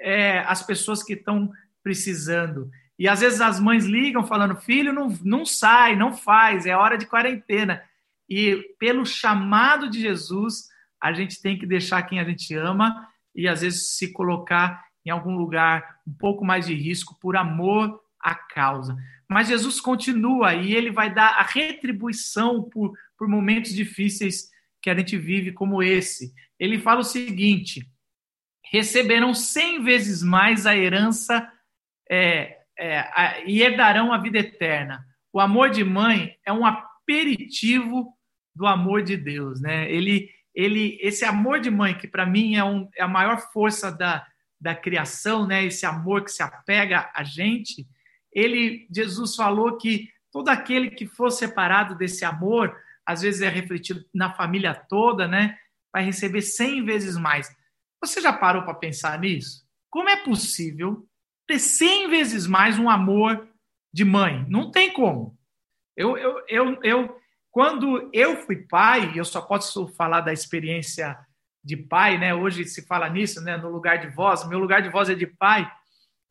é, 0.00 0.38
as 0.40 0.62
pessoas 0.62 1.02
que 1.02 1.14
estão 1.14 1.50
precisando. 1.82 2.70
E 2.98 3.08
às 3.08 3.20
vezes 3.20 3.40
as 3.40 3.58
mães 3.58 3.84
ligam 3.84 4.24
falando: 4.24 4.56
filho, 4.56 4.92
não, 4.92 5.08
não 5.22 5.44
sai, 5.44 5.96
não 5.96 6.12
faz, 6.16 6.66
é 6.66 6.76
hora 6.76 6.96
de 6.96 7.06
quarentena. 7.06 7.82
E 8.28 8.56
pelo 8.78 9.04
chamado 9.04 9.90
de 9.90 10.00
Jesus, 10.00 10.68
a 11.04 11.12
gente 11.12 11.42
tem 11.42 11.58
que 11.58 11.66
deixar 11.66 12.02
quem 12.04 12.18
a 12.18 12.24
gente 12.24 12.54
ama 12.54 13.06
e 13.34 13.46
às 13.46 13.60
vezes 13.60 13.90
se 13.90 14.10
colocar 14.10 14.82
em 15.04 15.10
algum 15.10 15.36
lugar 15.36 15.98
um 16.06 16.14
pouco 16.14 16.42
mais 16.42 16.66
de 16.66 16.72
risco 16.72 17.14
por 17.20 17.36
amor 17.36 18.00
à 18.18 18.34
causa. 18.34 18.96
mas 19.28 19.48
Jesus 19.48 19.82
continua 19.82 20.54
e 20.54 20.74
ele 20.74 20.90
vai 20.90 21.12
dar 21.12 21.38
a 21.38 21.42
retribuição 21.42 22.62
por, 22.62 22.96
por 23.18 23.28
momentos 23.28 23.74
difíceis 23.74 24.48
que 24.80 24.88
a 24.88 24.96
gente 24.96 25.18
vive 25.18 25.52
como 25.52 25.82
esse. 25.82 26.32
Ele 26.58 26.78
fala 26.78 27.00
o 27.00 27.04
seguinte: 27.04 27.86
receberão 28.72 29.34
cem 29.34 29.84
vezes 29.84 30.22
mais 30.22 30.64
a 30.66 30.74
herança 30.74 31.46
é, 32.10 32.60
é, 32.78 32.98
a, 32.98 33.42
e 33.44 33.60
herdarão 33.60 34.10
a 34.10 34.16
vida 34.16 34.38
eterna. 34.38 35.04
O 35.30 35.38
amor 35.38 35.68
de 35.68 35.84
mãe 35.84 36.34
é 36.46 36.52
um 36.52 36.64
aperitivo 36.64 38.16
do 38.54 38.66
amor 38.66 39.02
de 39.02 39.18
Deus, 39.18 39.60
né? 39.60 39.90
Ele, 39.92 40.30
ele, 40.54 40.98
esse 41.00 41.24
amor 41.24 41.60
de 41.60 41.70
mãe 41.70 41.96
que 41.96 42.06
para 42.06 42.24
mim 42.24 42.56
é, 42.56 42.64
um, 42.64 42.88
é 42.96 43.02
a 43.02 43.08
maior 43.08 43.38
força 43.52 43.90
da, 43.90 44.26
da 44.60 44.74
criação, 44.74 45.46
né? 45.46 45.64
Esse 45.64 45.84
amor 45.84 46.24
que 46.24 46.30
se 46.30 46.42
apega 46.42 47.10
a 47.14 47.24
gente 47.24 47.86
ele, 48.34 48.86
Jesus 48.90 49.36
falou 49.36 49.78
que 49.78 50.10
todo 50.32 50.48
aquele 50.48 50.90
que 50.90 51.06
for 51.06 51.30
separado 51.30 51.94
desse 51.94 52.24
amor, 52.24 52.76
às 53.06 53.22
vezes 53.22 53.40
é 53.40 53.48
refletido 53.48 54.04
na 54.12 54.34
família 54.34 54.74
toda, 54.74 55.28
né? 55.28 55.56
Vai 55.92 56.04
receber 56.04 56.42
cem 56.42 56.84
vezes 56.84 57.16
mais. 57.16 57.54
Você 58.02 58.20
já 58.20 58.32
parou 58.32 58.64
para 58.64 58.74
pensar 58.74 59.18
nisso? 59.20 59.64
Como 59.88 60.08
é 60.08 60.16
possível 60.16 61.06
ter 61.46 61.60
cem 61.60 62.10
vezes 62.10 62.46
mais 62.46 62.78
um 62.78 62.90
amor 62.90 63.48
de 63.92 64.04
mãe? 64.04 64.44
Não 64.48 64.70
tem 64.72 64.92
como. 64.92 65.38
Eu, 65.96 66.18
eu, 66.18 66.42
eu, 66.48 66.82
eu, 66.82 67.20
quando 67.54 68.10
eu 68.12 68.38
fui 68.38 68.56
pai, 68.56 69.12
eu 69.14 69.24
só 69.24 69.40
posso 69.40 69.86
falar 69.86 70.22
da 70.22 70.32
experiência 70.32 71.16
de 71.62 71.76
pai, 71.76 72.18
né? 72.18 72.34
Hoje 72.34 72.64
se 72.64 72.84
fala 72.84 73.08
nisso, 73.08 73.40
né? 73.40 73.56
No 73.56 73.70
lugar 73.70 73.98
de 73.98 74.08
voz, 74.08 74.44
meu 74.48 74.58
lugar 74.58 74.82
de 74.82 74.88
voz 74.88 75.08
é 75.08 75.14
de 75.14 75.28
pai. 75.28 75.70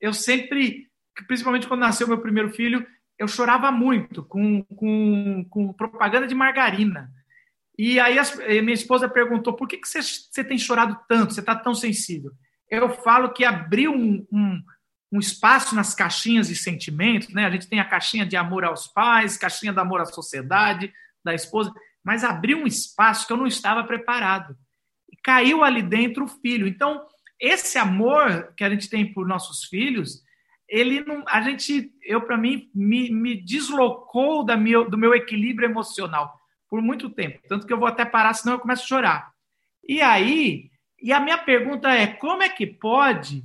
Eu 0.01 0.13
sempre 0.13 0.91
principalmente 1.21 1.65
quando 1.65 1.79
nasceu 1.79 2.09
meu 2.09 2.19
primeiro 2.19 2.49
filho, 2.49 2.85
eu 3.17 3.25
chorava 3.25 3.71
muito 3.71 4.21
com, 4.23 4.63
com, 4.75 5.45
com 5.49 5.71
propaganda 5.71 6.27
de 6.27 6.35
margarina. 6.35 7.09
E 7.77 8.01
aí 8.01 8.17
minha 8.61 8.73
esposa 8.73 9.07
perguntou: 9.07 9.53
por 9.53 9.65
que, 9.65 9.77
que 9.77 9.87
você, 9.87 10.01
você 10.01 10.43
tem 10.43 10.57
chorado 10.57 10.99
tanto? 11.07 11.33
Você 11.33 11.39
está 11.39 11.55
tão 11.55 11.73
sensível? 11.73 12.31
Eu 12.69 12.89
falo 12.89 13.31
que 13.31 13.45
abriu 13.45 13.93
um, 13.93 14.27
um, 14.29 14.61
um, 15.13 15.19
espaço 15.19 15.73
nas 15.73 15.95
caixinhas 15.95 16.49
de 16.49 16.55
sentimentos, 16.57 17.29
né? 17.29 17.45
A 17.45 17.49
gente 17.49 17.69
tem 17.69 17.79
a 17.79 17.85
caixinha 17.85 18.25
de 18.25 18.35
amor 18.35 18.65
aos 18.65 18.87
pais, 18.87 19.37
caixinha 19.37 19.71
de 19.71 19.79
amor 19.79 20.01
à 20.01 20.05
sociedade, 20.05 20.91
da 21.23 21.33
esposa, 21.33 21.73
mas 22.03 22.23
abriu 22.23 22.57
um 22.57 22.67
espaço 22.67 23.25
que 23.25 23.33
eu 23.33 23.37
não 23.37 23.47
estava 23.47 23.83
preparado. 23.83 24.55
E 25.11 25.17
caiu 25.17 25.63
ali 25.63 25.81
dentro 25.81 26.25
o 26.25 26.27
filho. 26.27 26.67
Então, 26.67 27.05
esse 27.39 27.77
amor 27.77 28.53
que 28.55 28.63
a 28.63 28.69
gente 28.69 28.89
tem 28.89 29.13
por 29.13 29.27
nossos 29.27 29.65
filhos 29.65 30.23
ele 30.73 31.01
não, 31.01 31.23
a 31.27 31.39
gente, 31.41 31.91
eu 32.01 32.21
para 32.21 32.35
mim, 32.35 32.67
me, 32.73 33.11
me 33.11 33.35
deslocou 33.35 34.43
da 34.43 34.57
meu, 34.57 34.89
do 34.89 34.97
meu 34.97 35.13
equilíbrio 35.13 35.69
emocional 35.69 36.39
por 36.67 36.81
muito 36.81 37.11
tempo, 37.11 37.39
tanto 37.47 37.67
que 37.67 37.71
eu 37.71 37.77
vou 37.77 37.87
até 37.87 38.03
parar, 38.03 38.33
senão 38.33 38.53
eu 38.53 38.59
começo 38.59 38.83
a 38.83 38.87
chorar. 38.87 39.31
E 39.87 40.01
aí, 40.01 40.71
e 40.99 41.13
a 41.13 41.19
minha 41.19 41.37
pergunta 41.37 41.91
é, 41.91 42.07
como 42.07 42.41
é 42.41 42.49
que 42.49 42.65
pode 42.65 43.43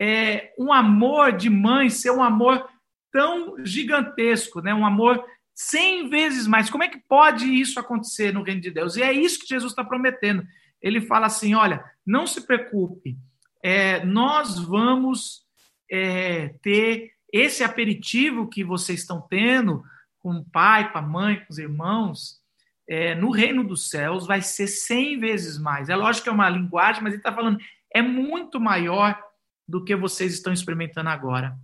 é, 0.00 0.54
um 0.58 0.72
amor 0.72 1.32
de 1.32 1.50
mãe 1.50 1.90
ser 1.90 2.10
um 2.12 2.22
amor 2.22 2.66
tão 3.12 3.62
gigantesco, 3.62 4.62
né? 4.62 4.72
Um 4.72 4.86
amor 4.86 5.22
cem 5.54 6.08
vezes 6.08 6.46
mais. 6.46 6.70
Como 6.70 6.84
é 6.84 6.88
que 6.88 7.02
pode 7.08 7.46
isso 7.46 7.78
acontecer 7.78 8.32
no 8.32 8.42
reino 8.42 8.60
de 8.60 8.70
Deus? 8.70 8.96
E 8.96 9.02
é 9.02 9.12
isso 9.12 9.40
que 9.40 9.46
Jesus 9.46 9.72
está 9.72 9.84
prometendo. 9.84 10.46
Ele 10.80 11.00
fala 11.00 11.26
assim: 11.26 11.54
olha, 11.54 11.84
não 12.06 12.26
se 12.26 12.46
preocupe, 12.46 13.16
é, 13.62 14.04
nós 14.04 14.58
vamos 14.58 15.42
é, 15.90 16.54
ter 16.62 17.12
esse 17.32 17.62
aperitivo 17.62 18.48
que 18.48 18.64
vocês 18.64 19.00
estão 19.00 19.20
tendo 19.20 19.82
com 20.18 20.36
o 20.36 20.44
pai, 20.44 20.90
com 20.90 20.98
a 20.98 21.02
mãe, 21.02 21.36
com 21.40 21.46
os 21.50 21.58
irmãos, 21.58 22.40
é, 22.88 23.14
no 23.14 23.30
reino 23.30 23.62
dos 23.62 23.88
céus 23.88 24.26
vai 24.26 24.42
ser 24.42 24.66
100 24.66 25.20
vezes 25.20 25.58
mais. 25.58 25.88
É 25.88 25.96
lógico 25.96 26.24
que 26.24 26.28
é 26.28 26.32
uma 26.32 26.48
linguagem, 26.48 27.02
mas 27.02 27.12
ele 27.12 27.20
está 27.20 27.32
falando, 27.32 27.58
é 27.94 28.02
muito 28.02 28.60
maior 28.60 29.18
do 29.66 29.84
que 29.84 29.94
vocês 29.94 30.34
estão 30.34 30.52
experimentando 30.52 31.08
agora. 31.08 31.56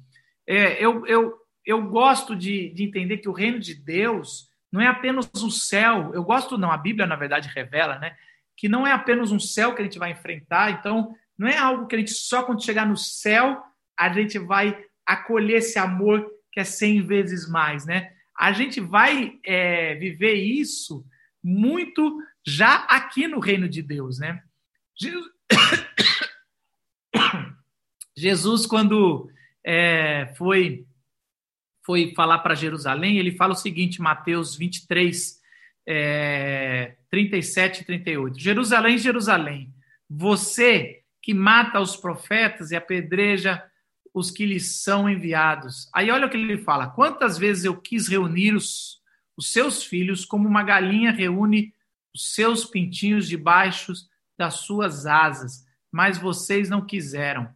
É, 0.47 0.83
eu, 0.83 1.05
eu, 1.07 1.35
eu 1.67 1.83
gosto 1.83 2.37
de, 2.37 2.71
de 2.71 2.85
entender 2.85 3.19
que 3.19 3.29
o 3.29 3.33
reino 3.33 3.59
de 3.59 3.75
Deus 3.75 4.49
não 4.71 4.81
é 4.81 4.87
apenas 4.87 5.29
um 5.37 5.51
céu, 5.51 6.13
eu 6.15 6.23
gosto 6.23 6.57
não, 6.57 6.71
a 6.71 6.79
Bíblia 6.79 7.07
na 7.07 7.17
verdade 7.17 7.51
revela, 7.53 7.99
né, 7.99 8.17
que 8.57 8.69
não 8.69 8.87
é 8.87 8.93
apenas 8.93 9.33
um 9.33 9.41
céu 9.41 9.75
que 9.75 9.83
a 9.83 9.85
gente 9.85 9.99
vai 9.99 10.13
enfrentar, 10.13 10.71
então 10.71 11.15
não 11.37 11.49
é 11.49 11.59
algo 11.59 11.87
que 11.87 11.97
a 11.97 11.99
gente 11.99 12.13
só 12.13 12.45
quando 12.45 12.65
chegar 12.65 12.87
no 12.87 12.97
céu 12.97 13.61
a 13.99 14.13
gente 14.13 14.39
vai 14.39 14.85
acolher 15.05 15.59
esse 15.59 15.79
amor 15.79 16.31
que 16.53 16.61
é 16.61 16.65
cem 16.65 17.03
vezes 17.03 17.49
mais, 17.49 17.87
né? 17.87 18.13
A 18.39 18.53
gente 18.53 18.81
vai 18.81 19.39
é, 19.45 19.95
viver 19.95 20.35
isso 20.35 21.05
muito 21.43 22.23
já 22.47 22.85
aqui 22.85 23.27
no 23.27 23.41
reino 23.41 23.69
de 23.69 23.83
Deus, 23.83 24.19
né? 24.19 24.43
Jesus, 24.95 25.27
Jesus 28.17 28.67
quando 28.67 29.31
é, 29.65 30.33
foi 30.37 30.87
foi 31.87 32.13
falar 32.17 32.41
para 32.41 32.57
Jerusalém, 32.57 33.17
ele 33.17 33.31
fala 33.31 33.53
o 33.53 33.57
seguinte, 33.57 34.03
Mateus 34.03 34.57
23, 34.57 35.41
é, 35.87 36.97
37 37.09 37.83
e 37.83 37.85
38. 37.85 38.41
Jerusalém, 38.41 38.99
Jerusalém, 38.99 39.73
você 40.11 41.03
que 41.23 41.33
mata 41.33 41.81
os 41.81 41.97
profetas 41.97 42.73
e 42.73 42.77
apedreja 42.77 43.63
os 44.13 44.33
que 44.33 44.45
lhes 44.45 44.83
são 44.83 45.09
enviados. 45.09 45.89
Aí 45.95 46.11
olha 46.11 46.27
o 46.27 46.31
que 46.31 46.37
ele 46.37 46.59
fala: 46.59 46.89
quantas 46.89 47.39
vezes 47.39 47.65
eu 47.65 47.77
quis 47.77 48.09
reunir 48.09 48.55
os, 48.55 49.01
os 49.37 49.53
seus 49.53 49.85
filhos 49.85 50.25
como 50.25 50.49
uma 50.49 50.65
galinha 50.65 51.13
reúne 51.13 51.73
os 52.13 52.35
seus 52.35 52.65
pintinhos 52.65 53.29
debaixo 53.29 53.93
das 54.37 54.55
suas 54.55 55.07
asas, 55.07 55.65
mas 55.93 56.19
vocês 56.19 56.69
não 56.69 56.85
quiseram. 56.85 57.49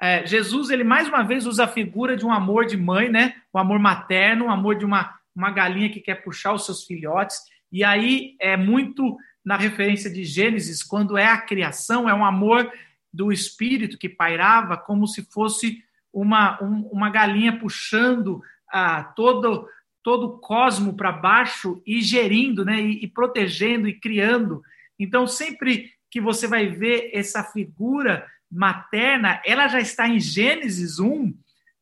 É, 0.00 0.24
Jesus, 0.26 0.70
ele 0.70 0.84
mais 0.84 1.08
uma 1.08 1.22
vez 1.22 1.44
usa 1.46 1.64
a 1.64 1.68
figura 1.68 2.16
de 2.16 2.24
um 2.24 2.32
amor 2.32 2.66
de 2.66 2.76
mãe, 2.76 3.08
né? 3.08 3.34
O 3.52 3.58
amor 3.58 3.78
materno, 3.78 4.46
o 4.46 4.50
amor 4.50 4.76
de 4.76 4.84
uma, 4.84 5.18
uma 5.34 5.50
galinha 5.50 5.90
que 5.90 6.00
quer 6.00 6.22
puxar 6.22 6.52
os 6.52 6.64
seus 6.64 6.84
filhotes. 6.84 7.38
E 7.70 7.82
aí 7.82 8.36
é 8.40 8.56
muito 8.56 9.16
na 9.44 9.56
referência 9.56 10.10
de 10.10 10.24
Gênesis, 10.24 10.82
quando 10.82 11.16
é 11.16 11.26
a 11.26 11.40
criação, 11.40 12.08
é 12.08 12.14
um 12.14 12.24
amor 12.24 12.70
do 13.12 13.32
espírito 13.32 13.98
que 13.98 14.08
pairava 14.08 14.76
como 14.76 15.06
se 15.06 15.22
fosse 15.32 15.82
uma, 16.12 16.62
um, 16.62 16.86
uma 16.92 17.10
galinha 17.10 17.58
puxando 17.58 18.42
ah, 18.70 19.02
todo, 19.02 19.66
todo 20.02 20.26
o 20.26 20.38
cosmo 20.38 20.94
para 20.94 21.12
baixo 21.12 21.82
e 21.86 22.00
gerindo, 22.02 22.64
né, 22.64 22.80
e, 22.80 23.04
e 23.04 23.08
protegendo 23.08 23.88
e 23.88 23.98
criando. 23.98 24.62
Então, 24.98 25.26
sempre 25.26 25.92
que 26.10 26.20
você 26.20 26.46
vai 26.46 26.66
ver 26.68 27.10
essa 27.12 27.42
figura 27.42 28.26
materna, 28.50 29.40
ela 29.44 29.68
já 29.68 29.80
está 29.80 30.08
em 30.08 30.18
Gênesis 30.18 30.98
1 30.98 31.34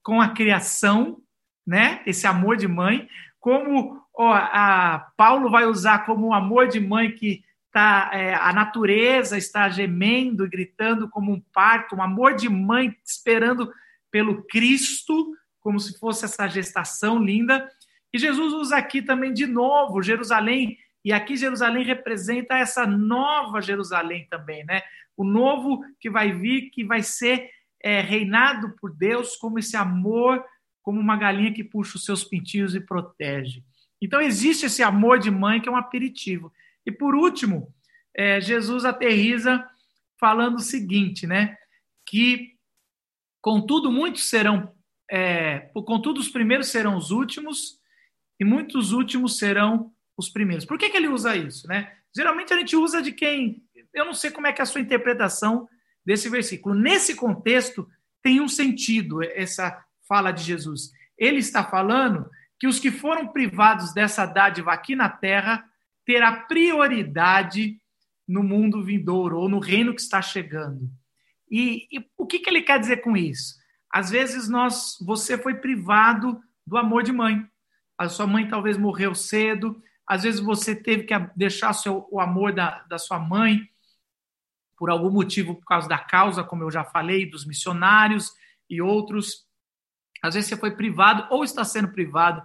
com 0.03 0.21
a 0.21 0.29
criação, 0.29 1.19
né? 1.67 2.03
Esse 2.07 2.27
amor 2.27 2.57
de 2.57 2.69
mãe, 2.69 3.09
como 3.39 4.01
ó, 4.15 4.33
a 4.33 5.11
Paulo 5.17 5.51
vai 5.51 5.67
usar 5.67 6.07
como 6.07 6.29
um 6.29 6.33
amor 6.35 6.69
de 6.69 6.81
mãe 6.81 7.13
que 7.13 7.45
tá, 7.71 8.11
é, 8.13 8.35
a 8.35 8.53
natureza 8.53 9.37
está 9.37 9.69
gemendo 9.69 10.47
e 10.47 10.49
gritando 10.49 11.09
como 11.11 11.33
um 11.33 11.43
parto, 11.53 11.95
um 11.95 12.03
amor 12.03 12.35
de 12.35 12.49
mãe 12.49 12.97
esperando 13.05 13.71
pelo 14.11 14.45
Cristo, 14.45 15.35
como 15.61 15.79
se 15.79 15.99
fosse 15.99 16.25
essa 16.25 16.49
gestação 16.49 17.23
linda. 17.23 17.71
E 18.13 18.19
Jesus 18.19 18.55
usa 18.55 18.77
aqui 18.77 19.03
também 19.03 19.33
de 19.33 19.47
novo 19.47 20.03
Jerusalém, 20.03 20.79
e 21.05 21.13
aqui 21.13 21.37
Jerusalém 21.37 21.85
representa 21.85 22.57
essa 22.57 22.87
nova 22.87 23.61
Jerusalém 23.61 24.27
também, 24.31 24.65
né? 24.65 24.83
O 25.17 25.25
novo 25.25 25.83
que 25.99 26.11
vai 26.11 26.33
vir, 26.33 26.71
que 26.71 26.85
vai 26.85 27.03
ser 27.03 27.51
é, 27.83 28.01
reinado 28.01 28.75
por 28.81 28.95
Deus 28.95 29.37
como 29.37 29.59
esse 29.59 29.77
amor, 29.77 30.45
como 30.83 31.01
uma 31.01 31.17
galinha 31.17 31.53
que 31.53 31.65
puxa 31.65 31.97
os 31.97 32.05
seus 32.05 32.25
pintinhos 32.25 32.75
e 32.75 32.81
protege. 32.81 33.65
Então 34.01 34.21
existe 34.21 34.67
esse 34.67 34.83
amor 34.83 35.19
de 35.19 35.31
mãe 35.31 35.61
que 35.61 35.69
é 35.69 35.73
um 35.73 35.77
aperitivo. 35.77 36.53
E 36.85 36.93
por 36.93 37.15
último, 37.15 37.73
é, 38.15 38.41
Jesus 38.41 38.85
aterriza 38.85 39.67
falando 40.19 40.57
o 40.57 40.61
seguinte, 40.61 41.27
né? 41.27 41.57
Que 42.07 42.57
Contudo, 43.47 43.93
muitos 43.93 44.29
serão, 44.29 44.75
é, 45.09 45.71
contudo, 45.87 46.19
os 46.19 46.29
primeiros 46.29 46.67
serão 46.67 46.97
os 46.97 47.13
últimos 47.13 47.79
e 48.41 48.45
muitos 48.45 48.91
últimos 48.91 49.39
serão 49.39 49.93
os 50.17 50.29
primeiros. 50.29 50.65
Por 50.65 50.77
que, 50.77 50.91
que 50.91 50.97
ele 50.97 51.07
usa 51.07 51.37
isso? 51.37 51.69
Né? 51.69 51.97
Geralmente 52.13 52.53
a 52.53 52.59
gente 52.59 52.75
usa 52.75 53.01
de 53.01 53.13
quem. 53.13 53.65
Eu 53.97 54.05
não 54.05 54.13
sei 54.13 54.31
como 54.31 54.47
é 54.47 54.53
que 54.53 54.61
é 54.61 54.65
a 54.65 54.67
sua 54.67 54.83
interpretação 54.83 55.67
desse 56.05 56.29
versículo. 56.29 56.75
Nesse 56.75 57.15
contexto, 57.15 57.89
tem 58.23 58.43
um 58.43 58.49
sentido 58.49 59.23
essa 59.23 59.83
fala 60.07 60.33
de 60.33 60.43
Jesus. 60.43 60.93
Ele 61.17 61.39
está 61.39 61.65
falando 61.65 62.31
que 62.61 62.67
os 62.67 62.79
que 62.79 62.91
foram 62.91 63.29
privados 63.29 63.95
dessa 63.95 64.27
dádiva 64.27 64.71
aqui 64.71 64.95
na 64.95 65.09
terra 65.09 65.65
terá 66.05 66.31
prioridade 66.31 67.81
no 68.29 68.43
mundo 68.43 68.85
vindouro 68.85 69.39
ou 69.39 69.49
no 69.49 69.59
reino 69.59 69.95
que 69.95 70.01
está 70.01 70.21
chegando. 70.21 70.91
E, 71.51 71.89
e 71.91 72.05
o 72.19 72.27
que, 72.27 72.41
que 72.41 72.51
ele 72.51 72.61
quer 72.61 72.79
dizer 72.79 72.99
com 72.99 73.17
isso? 73.17 73.55
Às 73.91 74.11
vezes 74.11 74.47
nós, 74.47 74.99
você 75.01 75.39
foi 75.39 75.55
privado 75.55 76.39
do 76.67 76.77
amor 76.77 77.03
de 77.03 77.13
mãe. 77.13 77.47
A 77.97 78.11
sua 78.11 78.27
mãe 78.27 78.47
talvez 78.47 78.77
morreu 78.77 79.15
cedo, 79.15 79.81
às 80.07 80.23
vezes 80.23 80.39
você 80.39 80.77
teve 80.77 81.05
que 81.05 81.15
deixar 81.35 81.73
seu, 81.73 82.07
o 82.11 82.21
amor 82.21 82.53
da, 82.53 82.83
da 82.83 82.99
sua 82.99 83.19
mãe 83.19 83.67
por 84.77 84.91
algum 84.91 85.11
motivo, 85.11 85.55
por 85.55 85.65
causa 85.65 85.89
da 85.89 85.99
causa, 85.99 86.45
como 86.45 86.63
eu 86.63 86.71
já 86.71 86.85
falei, 86.85 87.29
dos 87.29 87.47
missionários 87.47 88.33
e 88.69 88.81
outros. 88.81 89.47
Às 90.23 90.35
vezes 90.35 90.49
você 90.49 90.57
foi 90.57 90.73
privado 90.73 91.27
ou 91.31 91.45
está 91.45 91.65
sendo 91.65 91.89
privado. 91.89 92.43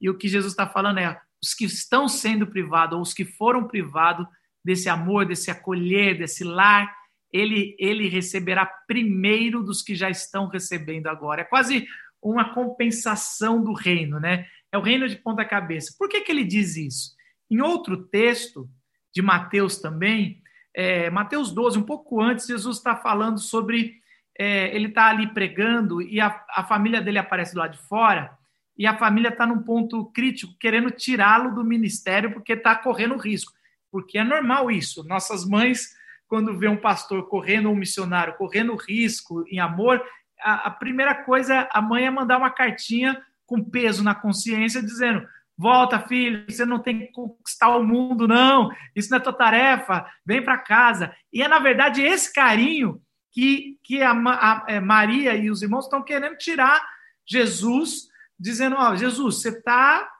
E 0.00 0.08
o 0.08 0.16
que 0.16 0.28
Jesus 0.28 0.52
está 0.52 0.66
falando 0.66 0.98
é: 0.98 1.20
os 1.42 1.54
que 1.54 1.64
estão 1.64 2.08
sendo 2.08 2.46
privados, 2.46 2.96
ou 2.96 3.02
os 3.02 3.12
que 3.12 3.24
foram 3.24 3.66
privados 3.66 4.26
desse 4.64 4.88
amor, 4.88 5.26
desse 5.26 5.50
acolher, 5.50 6.18
desse 6.18 6.42
lar, 6.42 6.90
ele, 7.32 7.76
ele 7.78 8.08
receberá 8.08 8.64
primeiro 8.86 9.62
dos 9.62 9.82
que 9.82 9.94
já 9.94 10.08
estão 10.08 10.46
recebendo 10.46 11.08
agora. 11.08 11.42
É 11.42 11.44
quase 11.44 11.86
uma 12.22 12.54
compensação 12.54 13.62
do 13.62 13.74
reino, 13.74 14.18
né? 14.18 14.46
É 14.72 14.78
o 14.78 14.82
reino 14.82 15.06
de 15.06 15.16
ponta 15.16 15.44
cabeça. 15.44 15.94
Por 15.98 16.08
que, 16.08 16.22
que 16.22 16.32
ele 16.32 16.44
diz 16.44 16.76
isso? 16.76 17.12
Em 17.50 17.60
outro 17.60 18.06
texto 18.06 18.68
de 19.14 19.20
Mateus 19.20 19.78
também, 19.78 20.42
é, 20.74 21.08
Mateus 21.08 21.52
12, 21.52 21.78
um 21.78 21.82
pouco 21.82 22.20
antes, 22.20 22.46
Jesus 22.46 22.78
está 22.78 22.96
falando 22.96 23.38
sobre. 23.38 24.02
É, 24.36 24.74
ele 24.74 24.88
está 24.88 25.06
ali 25.06 25.28
pregando 25.28 26.02
e 26.02 26.20
a, 26.20 26.44
a 26.50 26.64
família 26.64 27.00
dele 27.00 27.18
aparece 27.18 27.54
do 27.54 27.60
lado 27.60 27.74
de 27.74 27.78
fora 27.78 28.36
e 28.76 28.84
a 28.84 28.98
família 28.98 29.28
está 29.28 29.46
num 29.46 29.62
ponto 29.62 30.06
crítico, 30.06 30.56
querendo 30.58 30.90
tirá-lo 30.90 31.54
do 31.54 31.62
ministério 31.62 32.32
porque 32.32 32.54
está 32.54 32.74
correndo 32.74 33.16
risco. 33.16 33.52
Porque 33.92 34.18
é 34.18 34.24
normal 34.24 34.72
isso. 34.72 35.04
Nossas 35.04 35.46
mães, 35.46 35.94
quando 36.26 36.58
vê 36.58 36.66
um 36.66 36.76
pastor 36.76 37.28
correndo, 37.28 37.70
um 37.70 37.76
missionário 37.76 38.34
correndo 38.34 38.74
risco 38.74 39.44
em 39.48 39.60
amor, 39.60 40.04
a, 40.40 40.66
a 40.66 40.70
primeira 40.72 41.14
coisa, 41.14 41.68
a 41.72 41.80
mãe 41.80 42.04
é 42.04 42.10
mandar 42.10 42.36
uma 42.38 42.50
cartinha 42.50 43.22
com 43.46 43.62
peso 43.62 44.02
na 44.02 44.16
consciência, 44.16 44.82
dizendo: 44.82 45.24
Volta, 45.56 46.00
filho, 46.00 46.44
você 46.48 46.64
não 46.64 46.80
tem 46.80 46.98
que 46.98 47.12
conquistar 47.12 47.76
o 47.76 47.84
mundo, 47.84 48.26
não. 48.26 48.70
Isso 48.94 49.10
não 49.10 49.18
é 49.18 49.20
tua 49.20 49.32
tarefa. 49.32 50.04
Vem 50.26 50.42
para 50.42 50.58
casa. 50.58 51.14
E 51.32 51.42
é, 51.42 51.48
na 51.48 51.60
verdade, 51.60 52.02
esse 52.02 52.32
carinho 52.32 53.00
que, 53.30 53.78
que 53.82 54.02
a, 54.02 54.12
a, 54.12 54.64
a 54.64 54.64
é, 54.68 54.80
Maria 54.80 55.34
e 55.36 55.50
os 55.50 55.62
irmãos 55.62 55.84
estão 55.84 56.02
querendo 56.02 56.36
tirar 56.36 56.84
Jesus, 57.26 58.08
dizendo: 58.38 58.76
Ó, 58.76 58.96
Jesus, 58.96 59.42
você 59.42 59.50
está 59.50 60.10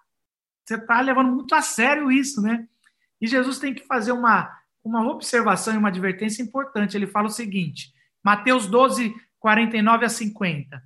você 0.64 0.78
tá 0.78 1.00
levando 1.00 1.30
muito 1.30 1.54
a 1.54 1.60
sério 1.60 2.10
isso, 2.10 2.40
né? 2.40 2.66
E 3.20 3.26
Jesus 3.26 3.58
tem 3.58 3.74
que 3.74 3.86
fazer 3.86 4.12
uma, 4.12 4.50
uma 4.82 5.06
observação 5.06 5.74
e 5.74 5.76
uma 5.76 5.88
advertência 5.88 6.42
importante. 6.42 6.96
Ele 6.96 7.06
fala 7.06 7.26
o 7.26 7.30
seguinte: 7.30 7.92
Mateus 8.22 8.66
12, 8.66 9.14
49 9.38 10.06
a 10.06 10.08
50. 10.08 10.82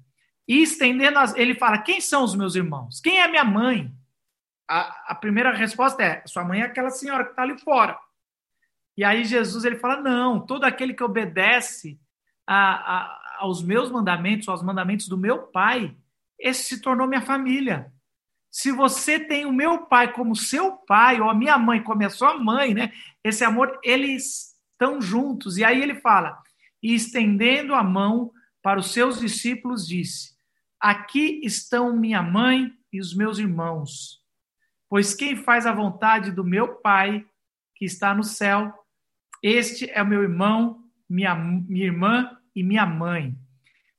E 0.48 0.62
estendendo, 0.62 1.18
as, 1.18 1.34
ele 1.36 1.54
fala: 1.54 1.78
Quem 1.78 2.00
são 2.00 2.24
os 2.24 2.34
meus 2.34 2.54
irmãos? 2.54 3.00
Quem 3.00 3.20
é 3.20 3.28
minha 3.28 3.44
mãe? 3.44 3.92
A, 4.68 5.12
a 5.12 5.14
primeira 5.14 5.52
resposta 5.52 6.02
é: 6.02 6.22
Sua 6.26 6.44
mãe 6.44 6.60
é 6.60 6.64
aquela 6.64 6.90
senhora 6.90 7.24
que 7.24 7.30
está 7.30 7.42
ali 7.42 7.58
fora. 7.58 7.98
E 8.96 9.04
aí 9.04 9.24
Jesus 9.24 9.64
ele 9.64 9.76
fala: 9.76 10.00
Não, 10.00 10.44
todo 10.44 10.64
aquele 10.64 10.92
que 10.92 11.02
obedece 11.02 11.98
a, 12.46 12.96
a, 12.96 13.36
aos 13.38 13.62
meus 13.62 13.90
mandamentos, 13.90 14.48
aos 14.48 14.62
mandamentos 14.62 15.08
do 15.08 15.16
meu 15.16 15.44
pai, 15.44 15.96
esse 16.38 16.64
se 16.64 16.82
tornou 16.82 17.06
minha 17.06 17.22
família. 17.22 17.92
Se 18.50 18.72
você 18.72 19.20
tem 19.20 19.44
o 19.46 19.52
meu 19.52 19.86
pai 19.86 20.12
como 20.12 20.34
seu 20.34 20.72
pai, 20.72 21.20
ou 21.20 21.28
a 21.28 21.34
minha 21.34 21.58
mãe 21.58 21.82
como 21.82 22.04
a 22.04 22.10
sua 22.10 22.36
mãe, 22.38 22.74
né? 22.74 22.92
Esse 23.22 23.44
amor, 23.44 23.78
eles 23.82 24.56
estão 24.72 25.00
juntos. 25.00 25.58
E 25.58 25.64
aí 25.64 25.82
ele 25.82 25.96
fala: 25.96 26.38
E 26.82 26.94
estendendo 26.94 27.74
a 27.74 27.82
mão 27.82 28.32
para 28.62 28.80
os 28.80 28.92
seus 28.92 29.20
discípulos, 29.20 29.86
disse: 29.86 30.36
Aqui 30.80 31.40
estão 31.44 31.96
minha 31.96 32.22
mãe 32.22 32.72
e 32.92 33.00
os 33.00 33.14
meus 33.14 33.38
irmãos. 33.38 34.20
Pois 34.88 35.14
quem 35.14 35.36
faz 35.36 35.66
a 35.66 35.72
vontade 35.72 36.30
do 36.30 36.44
meu 36.44 36.76
Pai, 36.76 37.24
que 37.74 37.84
está 37.84 38.14
no 38.14 38.24
céu, 38.24 38.72
este 39.42 39.90
é 39.90 40.02
o 40.02 40.06
meu 40.06 40.22
irmão, 40.22 40.82
minha, 41.08 41.34
minha 41.34 41.86
irmã 41.86 42.30
e 42.54 42.62
minha 42.62 42.86
mãe. 42.86 43.30
O 43.30 43.36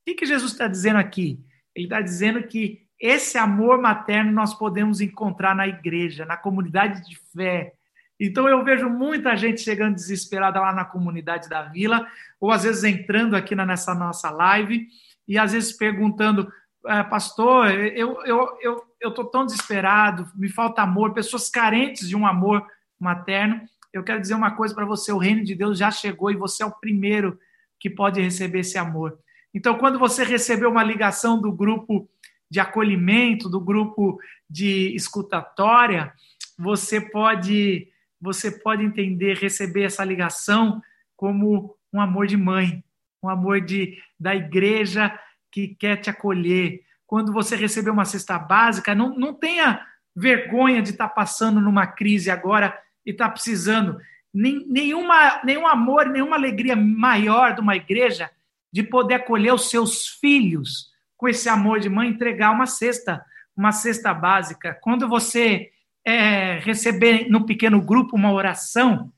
que, 0.05 0.15
que 0.15 0.25
Jesus 0.25 0.51
está 0.51 0.67
dizendo 0.67 0.97
aqui? 0.97 1.39
Ele 1.75 1.85
está 1.85 2.01
dizendo 2.01 2.43
que 2.43 2.87
esse 2.99 3.37
amor 3.37 3.79
materno 3.81 4.31
nós 4.31 4.53
podemos 4.53 4.99
encontrar 4.99 5.55
na 5.55 5.67
igreja, 5.67 6.25
na 6.25 6.35
comunidade 6.35 7.07
de 7.07 7.17
fé. 7.33 7.73
Então 8.19 8.49
eu 8.49 8.63
vejo 8.65 8.89
muita 8.89 9.37
gente 9.37 9.61
chegando 9.61 9.95
desesperada 9.95 10.59
lá 10.59 10.73
na 10.73 10.83
comunidade 10.83 11.47
da 11.47 11.63
vila, 11.63 12.05
ou 12.39 12.51
às 12.51 12.63
vezes 12.63 12.83
entrando 12.83 13.35
aqui 13.35 13.55
nessa 13.55 13.95
nossa 13.95 14.29
live, 14.29 14.87
e 15.25 15.37
às 15.37 15.53
vezes 15.53 15.71
perguntando: 15.71 16.51
é, 16.85 17.01
pastor, 17.03 17.71
eu 17.71 18.21
eu 18.25 18.57
eu 18.61 18.88
eu 19.01 19.11
tô 19.11 19.25
tão 19.25 19.45
desesperado, 19.45 20.29
me 20.35 20.49
falta 20.49 20.81
amor, 20.81 21.13
pessoas 21.13 21.49
carentes 21.49 22.07
de 22.07 22.15
um 22.15 22.25
amor 22.25 22.65
materno. 22.99 23.61
Eu 23.93 24.03
quero 24.03 24.21
dizer 24.21 24.35
uma 24.35 24.51
coisa 24.51 24.75
para 24.75 24.85
você: 24.85 25.11
o 25.11 25.17
reino 25.17 25.43
de 25.43 25.55
Deus 25.55 25.77
já 25.77 25.89
chegou 25.89 26.31
e 26.31 26.35
você 26.35 26.63
é 26.63 26.65
o 26.65 26.71
primeiro 26.71 27.39
que 27.79 27.89
pode 27.89 28.21
receber 28.21 28.59
esse 28.59 28.77
amor. 28.77 29.17
Então, 29.53 29.77
quando 29.77 29.97
você 29.97 30.23
recebeu 30.23 30.69
uma 30.69 30.83
ligação 30.83 31.39
do 31.39 31.51
grupo 31.51 32.09
de 32.49 32.59
acolhimento, 32.59 33.49
do 33.49 33.59
grupo 33.59 34.19
de 34.49 34.93
escutatória, 34.95 36.13
você 36.57 36.99
pode 36.99 37.87
você 38.21 38.51
pode 38.51 38.83
entender, 38.83 39.37
receber 39.37 39.83
essa 39.83 40.03
ligação 40.03 40.81
como 41.15 41.77
um 41.93 42.01
amor 42.01 42.27
de 42.27 42.35
mãe, 42.35 42.83
um 43.23 43.29
amor 43.29 43.61
de 43.61 43.97
da 44.19 44.35
igreja 44.35 45.17
que 45.49 45.69
quer 45.69 45.97
te 45.97 46.09
acolher. 46.09 46.83
Quando 47.09 47.33
você 47.33 47.55
receber 47.55 47.89
uma 47.89 48.05
cesta 48.05 48.37
básica, 48.37 48.93
não, 48.93 49.15
não 49.15 49.33
tenha 49.33 49.83
vergonha 50.15 50.79
de 50.79 50.91
estar 50.91 51.07
tá 51.07 51.13
passando 51.15 51.59
numa 51.59 51.87
crise 51.87 52.29
agora 52.29 52.79
e 53.03 53.09
estar 53.09 53.25
tá 53.25 53.31
precisando. 53.31 53.97
Nem, 54.31 54.63
nenhuma, 54.67 55.41
nenhum 55.43 55.65
amor, 55.65 56.05
nenhuma 56.05 56.35
alegria 56.35 56.75
maior 56.75 57.55
de 57.55 57.61
uma 57.61 57.75
igreja 57.75 58.29
de 58.71 58.83
poder 58.83 59.15
acolher 59.15 59.51
os 59.51 59.71
seus 59.71 60.05
filhos 60.05 60.91
com 61.17 61.27
esse 61.27 61.49
amor 61.49 61.79
de 61.79 61.89
mãe, 61.89 62.09
entregar 62.09 62.51
uma 62.51 62.67
cesta, 62.67 63.25
uma 63.57 63.71
cesta 63.71 64.13
básica. 64.13 64.77
Quando 64.79 65.09
você 65.09 65.71
é, 66.05 66.59
receber 66.59 67.27
no 67.27 67.43
pequeno 67.43 67.81
grupo 67.81 68.15
uma 68.15 68.31
oração 68.31 69.11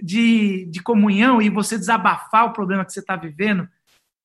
de, 0.00 0.66
de 0.66 0.80
comunhão 0.80 1.42
e 1.42 1.50
você 1.50 1.76
desabafar 1.76 2.44
o 2.46 2.52
problema 2.52 2.84
que 2.84 2.92
você 2.92 3.00
está 3.00 3.16
vivendo, 3.16 3.68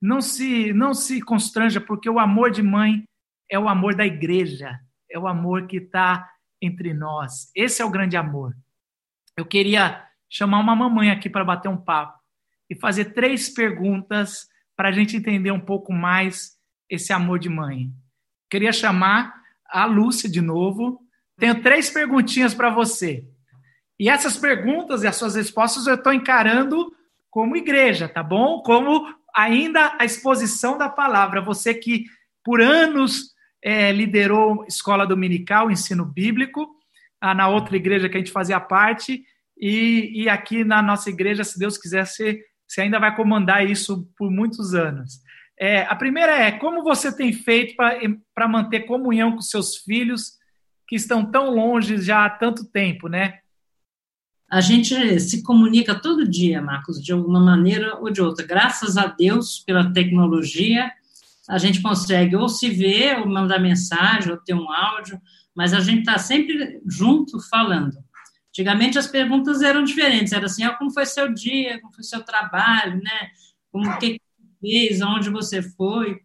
não 0.02 0.22
se, 0.22 0.72
não 0.74 0.94
se 0.94 1.22
constranja, 1.22 1.82
porque 1.82 2.10
o 2.10 2.20
amor 2.20 2.52
de 2.52 2.62
mãe 2.62 3.04
é 3.50 3.58
o 3.60 3.68
amor 3.68 3.96
da 3.96 4.06
igreja, 4.06 4.80
é 5.10 5.18
o 5.18 5.28
amor 5.28 5.68
que 5.68 5.78
está 5.78 6.30
entre 6.62 6.94
nós. 6.94 7.52
Esse 7.56 7.82
é 7.82 7.86
o 7.86 7.90
grande 7.90 8.16
amor. 8.16 8.56
Eu 9.36 9.46
queria 9.46 10.06
chamar 10.30 10.60
uma 10.60 10.76
mamãe 10.76 11.10
aqui 11.10 11.30
para 11.30 11.44
bater 11.44 11.70
um 11.70 11.78
papo 11.78 12.20
e 12.70 12.76
fazer 12.76 13.14
três 13.14 13.50
perguntas 13.50 14.48
para 14.76 14.90
a 14.90 14.92
gente 14.92 15.18
entender 15.18 15.52
um 15.52 15.60
pouco 15.60 15.92
mais 15.92 16.58
esse 16.90 17.12
amor 17.12 17.40
de 17.40 17.50
mãe. 17.50 17.92
Queria 18.50 18.72
chamar 18.72 19.34
a 19.68 19.86
Lúcia 19.86 20.30
de 20.30 20.42
novo. 20.42 21.02
Tenho 21.38 21.62
três 21.62 21.90
perguntinhas 21.90 22.54
para 22.54 22.70
você. 22.70 23.26
E 24.00 24.10
essas 24.10 24.38
perguntas 24.38 25.04
e 25.04 25.08
as 25.08 25.16
suas 25.16 25.36
respostas 25.36 25.88
eu 25.88 25.96
estou 25.96 26.14
encarando 26.14 26.94
como 27.30 27.58
igreja, 27.58 28.08
tá 28.08 28.24
bom? 28.24 28.62
Como 28.62 29.14
ainda 29.36 29.96
a 30.00 30.06
exposição 30.06 30.78
da 30.78 30.90
palavra. 30.90 31.42
Você 31.42 31.74
que 31.74 32.06
por 32.44 32.62
anos 32.62 33.34
é, 33.64 33.92
liderou 33.92 34.66
escola 34.68 35.06
dominical, 35.06 35.70
ensino 35.70 36.06
bíblico, 36.06 36.68
ah, 37.22 37.34
na 37.34 37.48
outra 37.48 37.76
igreja 37.76 38.08
que 38.08 38.16
a 38.18 38.20
gente 38.20 38.32
fazia 38.32 38.60
parte, 38.60 39.24
e, 39.60 40.24
e 40.24 40.30
aqui 40.30 40.64
na 40.64 40.82
nossa 40.82 41.10
igreja, 41.10 41.44
se 41.44 41.60
Deus 41.60 41.78
quiser, 41.78 42.06
você, 42.06 42.42
você 42.68 42.82
ainda 42.82 43.00
vai 43.00 43.16
comandar 43.16 43.70
isso 43.70 44.10
por 44.18 44.32
muitos 44.32 44.74
anos. 44.74 45.20
É, 45.60 45.82
a 45.82 45.96
primeira 45.96 46.32
é 46.32 46.52
como 46.52 46.84
você 46.84 47.14
tem 47.14 47.34
feito 47.34 47.76
para 48.34 48.48
manter 48.48 48.82
comunhão 48.82 49.34
com 49.34 49.42
seus 49.42 49.76
filhos 49.76 50.40
que 50.88 50.96
estão 50.96 51.30
tão 51.30 51.54
longe 51.54 51.98
já 51.98 52.26
há 52.26 52.30
tanto 52.30 52.64
tempo, 52.72 53.10
né? 53.10 53.40
A 54.50 54.62
gente 54.62 55.20
se 55.20 55.44
comunica 55.44 55.94
todo 55.94 56.28
dia, 56.28 56.62
Marcos, 56.62 57.02
de 57.02 57.14
alguma 57.14 57.40
maneira 57.40 57.98
ou 58.00 58.10
de 58.10 58.22
outra. 58.22 58.46
Graças 58.46 58.98
a 58.98 59.06
Deus 59.06 59.60
pela 59.60 59.94
tecnologia, 59.94 60.92
a 61.48 61.58
gente 61.60 61.82
consegue 61.82 62.36
ou 62.36 62.50
se 62.50 62.70
ver, 62.70 63.20
ou 63.20 63.28
mandar 63.28 63.60
mensagem, 63.60 64.32
ou 64.32 64.38
ter 64.38 64.56
um 64.56 64.72
áudio, 64.72 65.22
mas 65.54 65.74
a 65.74 65.80
gente 65.80 66.00
está 66.00 66.18
sempre 66.18 66.82
junto 66.88 67.40
falando. 67.48 67.98
Antigamente 68.50 68.98
as 68.98 69.08
perguntas 69.08 69.62
eram 69.62 69.84
diferentes, 69.84 70.34
era 70.34 70.48
assim, 70.48 70.64
ah, 70.64 70.74
como 70.74 70.92
foi 70.92 71.06
seu 71.06 71.32
dia, 71.32 71.80
como 71.80 71.94
foi 71.94 72.04
seu 72.04 72.24
trabalho, 72.24 73.02
né? 73.04 73.30
Como 73.72 73.98
que 74.00 74.20
fez, 74.60 75.02
aonde 75.02 75.30
você 75.30 75.62
foi. 75.62 76.22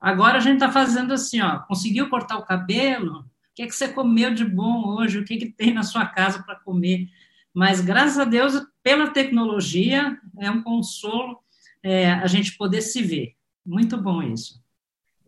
Agora 0.00 0.38
a 0.38 0.40
gente 0.40 0.54
está 0.54 0.70
fazendo 0.70 1.12
assim, 1.12 1.40
ó, 1.40 1.58
conseguiu 1.60 2.08
cortar 2.08 2.36
o 2.36 2.44
cabelo? 2.44 3.20
O 3.20 3.54
que, 3.54 3.62
é 3.62 3.66
que 3.66 3.74
você 3.74 3.88
comeu 3.88 4.32
de 4.32 4.44
bom 4.44 4.94
hoje? 4.96 5.18
O 5.18 5.24
que, 5.24 5.36
que 5.36 5.46
tem 5.46 5.74
na 5.74 5.82
sua 5.82 6.06
casa 6.06 6.42
para 6.42 6.56
comer? 6.56 7.08
Mas, 7.54 7.80
graças 7.80 8.18
a 8.18 8.24
Deus, 8.24 8.54
pela 8.82 9.10
tecnologia, 9.10 10.18
é 10.38 10.50
um 10.50 10.62
consolo 10.62 11.38
é, 11.82 12.12
a 12.12 12.26
gente 12.26 12.56
poder 12.56 12.80
se 12.80 13.02
ver. 13.02 13.34
Muito 13.64 13.96
bom 13.96 14.22
isso. 14.22 14.62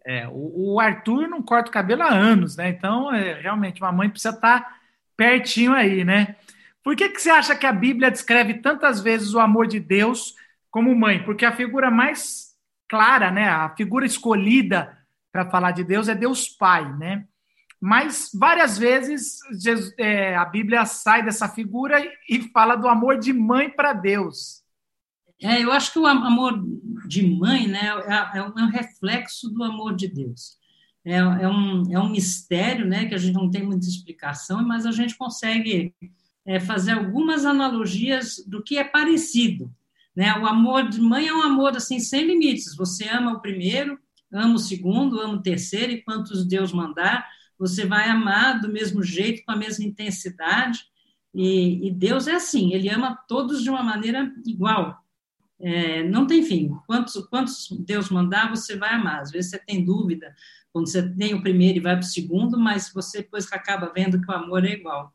É, 0.07 0.29
o, 0.31 0.79
Arthur 0.79 1.29
não 1.29 1.43
corta 1.43 1.71
o 1.71 1.73
cabelo 1.73 2.03
há 2.03 2.13
anos, 2.13 2.57
né? 2.57 2.69
Então, 2.69 3.13
é, 3.13 3.41
realmente, 3.41 3.81
uma 3.81 3.93
mãe 3.93 4.09
precisa 4.09 4.35
estar 4.35 4.79
pertinho 5.17 5.73
aí, 5.73 6.05
né? 6.05 6.37
Por 6.83 6.95
que, 6.95 7.09
que 7.09 7.21
você 7.21 7.31
acha 7.31 7.57
que 7.57 7.67
a 7.67 7.73
Bíblia 7.73 8.11
descreve 8.11 8.55
tantas 8.55 9.01
vezes 9.01 9.33
o 9.33 9.41
amor 9.41 9.67
de 9.67 9.81
Deus 9.81 10.35
como 10.71 10.95
mãe? 10.95 11.25
Porque 11.25 11.47
a 11.47 11.57
figura 11.57 11.91
mais 11.91 12.55
clara, 12.89 13.31
né? 13.31 13.49
A 13.49 13.71
figura 13.71 14.05
escolhida 14.05 14.99
para 15.33 15.49
falar 15.51 15.71
de 15.71 15.83
Deus 15.83 16.09
é 16.09 16.15
Deus 16.15 16.49
Pai, 16.49 16.93
né? 16.97 17.27
Mas 17.85 18.31
várias 18.33 18.79
vezes 18.79 19.41
Jesus, 19.61 19.93
é, 19.99 20.35
a 20.35 20.47
Bíblia 20.47 20.87
sai 20.87 21.23
dessa 21.23 21.47
figura 21.47 22.03
e 22.27 22.41
fala 22.49 22.77
do 22.77 22.89
amor 22.89 23.19
de 23.19 23.31
mãe 23.31 23.69
para 23.69 23.93
Deus. 23.93 24.63
É, 25.43 25.63
eu 25.63 25.71
acho 25.71 25.93
que 25.93 25.99
o 25.99 26.07
amor 26.07 26.65
de 27.07 27.23
mãe 27.27 27.69
né, 27.69 27.91
é, 28.07 28.39
é, 28.39 28.43
um 28.43 28.59
é 28.59 28.71
reflexo 28.73 29.51
do 29.51 29.63
amor 29.63 29.95
de 29.95 30.09
Deus. 30.09 30.57
É, 31.05 31.17
é, 31.17 31.47
um, 31.47 31.93
é 31.93 32.01
um 32.01 32.09
mistério 32.09 32.87
né, 32.87 33.05
que 33.05 33.15
a 33.15 33.19
gente 33.19 33.35
não 33.35 33.51
tem 33.51 33.63
muita 33.63 33.87
explicação, 33.87 34.67
mas 34.67 34.87
a 34.87 34.91
gente 34.91 35.15
consegue 35.15 35.95
é, 36.47 36.59
fazer 36.59 36.93
algumas 36.93 37.45
analogias 37.45 38.43
do 38.47 38.63
que 38.63 38.79
é 38.79 38.85
parecido. 38.85 39.71
Né? 40.17 40.33
O 40.39 40.47
amor 40.47 40.89
de 40.89 41.03
mãe 41.03 41.29
é 41.29 41.35
um 41.35 41.43
amor 41.43 41.77
assim 41.77 42.01
sem 42.01 42.25
limites. 42.25 42.75
Você 42.77 43.07
ama 43.11 43.35
o 43.35 43.43
primeiro, 43.43 43.99
ama 44.33 44.55
o 44.55 44.59
segundo, 44.59 45.21
ama 45.21 45.35
o 45.35 45.43
terceiro, 45.43 45.93
e 45.93 46.03
quantos 46.03 46.47
Deus 46.47 46.73
mandar, 46.73 47.29
você 47.59 47.87
vai 47.87 48.09
amar 48.09 48.61
do 48.61 48.69
mesmo 48.69 49.03
jeito, 49.03 49.45
com 49.45 49.53
a 49.53 49.57
mesma 49.57 49.85
intensidade. 49.85 50.85
E, 51.35 51.89
e 51.89 51.91
Deus 51.91 52.27
é 52.27 52.35
assim, 52.35 52.73
Ele 52.73 52.89
ama 52.89 53.17
todos 53.29 53.63
de 53.63 53.71
uma 53.71 53.83
maneira 53.83 54.33
igual. 54.47 55.03
É, 55.61 56.03
não 56.03 56.27
tem 56.27 56.43
fim. 56.43 56.71
Quantos, 56.87 57.15
quantos 57.27 57.69
Deus 57.87 58.11
mandar, 58.11 58.51
você 58.51 58.77
vai 58.77 58.95
amar. 58.95 59.21
Às 59.21 59.31
vezes 59.31 59.51
você 59.51 59.59
tem 59.59 59.85
dúvida, 59.85 60.35
quando 60.73 60.89
você 60.89 61.09
tem 61.15 61.35
o 61.35 61.43
primeiro 61.43 61.79
e 61.79 61.81
vai 61.81 61.97
para 61.97 62.05
o 62.05 62.09
segundo, 62.09 62.59
mas 62.59 62.93
você 62.93 63.19
depois 63.19 63.51
acaba 63.53 63.93
vendo 63.95 64.21
que 64.21 64.31
o 64.31 64.35
amor 64.35 64.65
é 64.65 64.73
igual. 64.73 65.15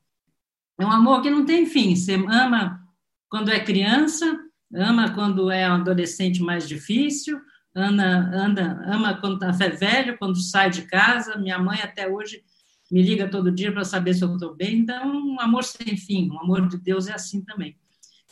É 0.79 0.85
um 0.85 0.91
amor 0.91 1.21
que 1.21 1.29
não 1.29 1.45
tem 1.45 1.65
fim. 1.65 1.95
Você 1.95 2.15
ama 2.15 2.81
quando 3.29 3.51
é 3.51 3.59
criança, 3.59 4.39
ama 4.73 5.13
quando 5.13 5.51
é 5.51 5.69
um 5.69 5.75
adolescente 5.75 6.41
mais 6.41 6.67
difícil, 6.67 7.39
anda, 7.75 8.05
anda, 8.33 8.83
ama 8.85 9.19
quando 9.19 9.43
está 9.43 9.67
velho, 9.69 10.17
quando 10.17 10.39
sai 10.39 10.69
de 10.69 10.83
casa. 10.83 11.37
Minha 11.37 11.59
mãe 11.59 11.79
até 11.81 12.07
hoje 12.07 12.43
me 12.91 13.01
liga 13.01 13.29
todo 13.29 13.51
dia 13.51 13.71
para 13.71 13.83
saber 13.83 14.13
se 14.13 14.23
eu 14.23 14.33
estou 14.33 14.55
bem. 14.55 14.79
Então, 14.79 15.11
um 15.11 15.39
amor 15.39 15.63
sem 15.63 15.95
fim, 15.95 16.29
um 16.31 16.39
amor 16.39 16.67
de 16.67 16.77
Deus 16.77 17.07
é 17.07 17.13
assim 17.13 17.41
também. 17.43 17.77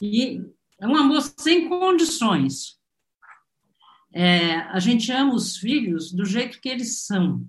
E 0.02 0.42
é 0.80 0.88
um 0.88 0.96
amor 0.96 1.22
sem 1.22 1.70
condições. 1.70 2.78
É, 4.14 4.58
a 4.72 4.80
gente 4.80 5.12
ama 5.12 5.34
os 5.34 5.58
filhos 5.58 6.12
do 6.12 6.26
jeito 6.26 6.60
que 6.60 6.70
eles 6.70 7.06
são. 7.06 7.46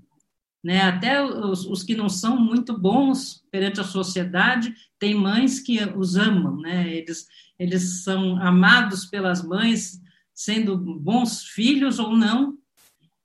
Né? 0.63 0.83
Até 0.83 1.23
os, 1.25 1.65
os, 1.65 1.83
que 1.83 1.95
não 1.95 2.09
são 2.09 2.39
muito 2.39 2.77
bons 2.79 3.45
perante 3.51 3.81
a 3.81 3.85
sociedade, 3.85 4.75
tem 4.99 5.15
mães 5.15 5.61
que 5.61 5.83
os 5.97 6.17
amam, 6.17 6.57
né? 6.61 6.93
eles, 6.93 7.27
eles 7.59 8.03
são 8.03 8.37
amados 8.43 9.07
pelas 9.07 9.43
mães, 9.43 10.01
sendo 10.39 10.79
bons 10.79 11.43
filhos 11.43 11.99
ou 11.99 12.17
não. 12.17 12.57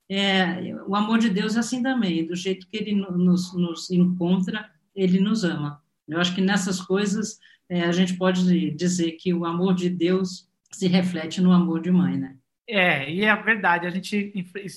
É, 0.08 0.74
o 0.84 0.96
amor 0.96 1.20
de 1.20 1.30
Deus 1.30 1.54
é 1.54 1.60
assim 1.60 1.80
também, 1.80 2.26
do 2.26 2.34
jeito 2.34 2.66
que 2.68 2.76
ele 2.76 2.92
nos, 2.92 3.54
nos 3.54 3.88
encontra, 3.88 4.68
ele 4.96 5.20
nos 5.20 5.44
ama. 5.44 5.80
Eu 6.08 6.20
acho 6.20 6.34
que 6.34 6.40
nessas 6.40 6.80
coisas 6.80 7.38
é, 7.68 7.82
a 7.82 7.92
gente 7.92 8.14
pode 8.14 8.72
dizer 8.72 9.12
que 9.12 9.32
o 9.32 9.44
amor 9.44 9.76
de 9.76 9.88
Deus 9.88 10.48
se 10.72 10.88
reflete 10.88 11.40
no 11.40 11.52
amor 11.52 11.80
de 11.80 11.92
mãe, 11.92 12.16
né? 12.18 12.36
É, 12.66 13.08
e 13.08 13.24
é 13.24 13.36
verdade, 13.36 13.86
a 13.86 13.90
gente 13.90 14.34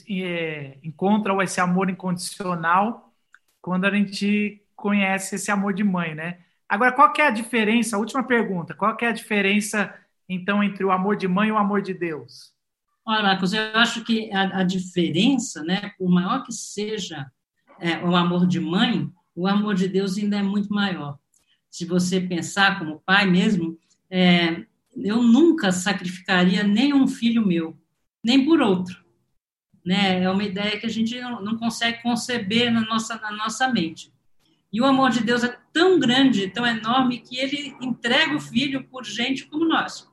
é, 0.07 0.77
encontra 0.83 1.33
esse 1.43 1.59
amor 1.59 1.89
incondicional 1.89 3.11
quando 3.59 3.85
a 3.85 3.91
gente 3.91 4.61
conhece 4.75 5.35
esse 5.35 5.49
amor 5.49 5.73
de 5.73 5.83
mãe, 5.83 6.13
né? 6.13 6.37
Agora, 6.69 6.91
qual 6.91 7.11
que 7.11 7.19
é 7.19 7.27
a 7.27 7.31
diferença? 7.31 7.97
Última 7.97 8.23
pergunta, 8.23 8.75
qual 8.75 8.95
que 8.95 9.05
é 9.05 9.07
a 9.07 9.13
diferença, 9.13 9.91
então, 10.29 10.63
entre 10.63 10.83
o 10.83 10.91
amor 10.91 11.15
de 11.15 11.27
mãe 11.27 11.49
e 11.49 11.51
o 11.51 11.57
amor 11.57 11.81
de 11.81 11.93
Deus? 11.93 12.53
Olha, 13.05 13.23
Marcos, 13.23 13.53
eu 13.53 13.61
acho 13.75 14.03
que 14.03 14.31
a, 14.33 14.59
a 14.59 14.63
diferença, 14.63 15.63
né, 15.63 15.91
por 15.97 16.09
maior 16.09 16.43
que 16.43 16.51
seja 16.51 17.25
é, 17.79 17.97
o 17.99 18.15
amor 18.15 18.45
de 18.45 18.59
mãe, 18.59 19.09
o 19.35 19.47
amor 19.47 19.75
de 19.75 19.87
Deus 19.87 20.17
ainda 20.17 20.37
é 20.37 20.43
muito 20.43 20.69
maior 20.73 21.17
se 21.77 21.85
você 21.85 22.19
pensar 22.19 22.79
como 22.79 23.03
pai 23.05 23.29
mesmo, 23.29 23.77
é, 24.09 24.65
eu 24.95 25.21
nunca 25.21 25.71
sacrificaria 25.71 26.63
nem 26.63 26.91
um 26.91 27.07
filho 27.07 27.45
meu, 27.45 27.77
nem 28.23 28.45
por 28.45 28.61
outro. 28.61 29.05
Né? 29.85 30.23
É 30.23 30.29
uma 30.29 30.43
ideia 30.43 30.79
que 30.79 30.87
a 30.87 30.89
gente 30.89 31.19
não 31.19 31.55
consegue 31.55 32.01
conceber 32.01 32.71
na 32.71 32.81
nossa, 32.81 33.15
na 33.19 33.31
nossa 33.31 33.67
mente. 33.67 34.11
E 34.73 34.81
o 34.81 34.85
amor 34.85 35.11
de 35.11 35.23
Deus 35.23 35.43
é 35.43 35.55
tão 35.71 35.99
grande, 35.99 36.49
tão 36.49 36.65
enorme, 36.65 37.19
que 37.19 37.37
ele 37.37 37.75
entrega 37.79 38.35
o 38.35 38.41
filho 38.41 38.83
por 38.85 39.05
gente 39.05 39.45
como 39.45 39.65
nós. 39.65 40.09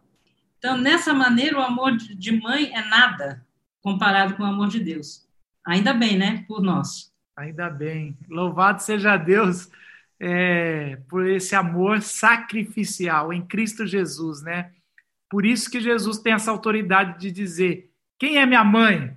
Então, 0.64 0.78
nessa 0.78 1.12
maneira, 1.12 1.58
o 1.58 1.62
amor 1.62 1.94
de 1.94 2.40
mãe 2.40 2.74
é 2.74 2.82
nada 2.88 3.46
comparado 3.82 4.34
com 4.34 4.44
o 4.44 4.46
amor 4.46 4.68
de 4.68 4.80
Deus. 4.80 5.28
Ainda 5.62 5.92
bem, 5.92 6.16
né? 6.16 6.42
Por 6.48 6.62
nós. 6.62 7.12
Ainda 7.36 7.68
bem. 7.68 8.16
Louvado 8.30 8.80
seja 8.80 9.18
Deus 9.18 9.68
é, 10.18 10.96
por 11.06 11.26
esse 11.26 11.54
amor 11.54 12.00
sacrificial 12.00 13.30
em 13.30 13.44
Cristo 13.44 13.86
Jesus, 13.86 14.40
né? 14.40 14.72
Por 15.28 15.44
isso 15.44 15.70
que 15.70 15.82
Jesus 15.82 16.16
tem 16.16 16.32
essa 16.32 16.50
autoridade 16.50 17.20
de 17.20 17.30
dizer: 17.30 17.90
quem 18.18 18.38
é 18.38 18.46
minha 18.46 18.64
mãe? 18.64 19.14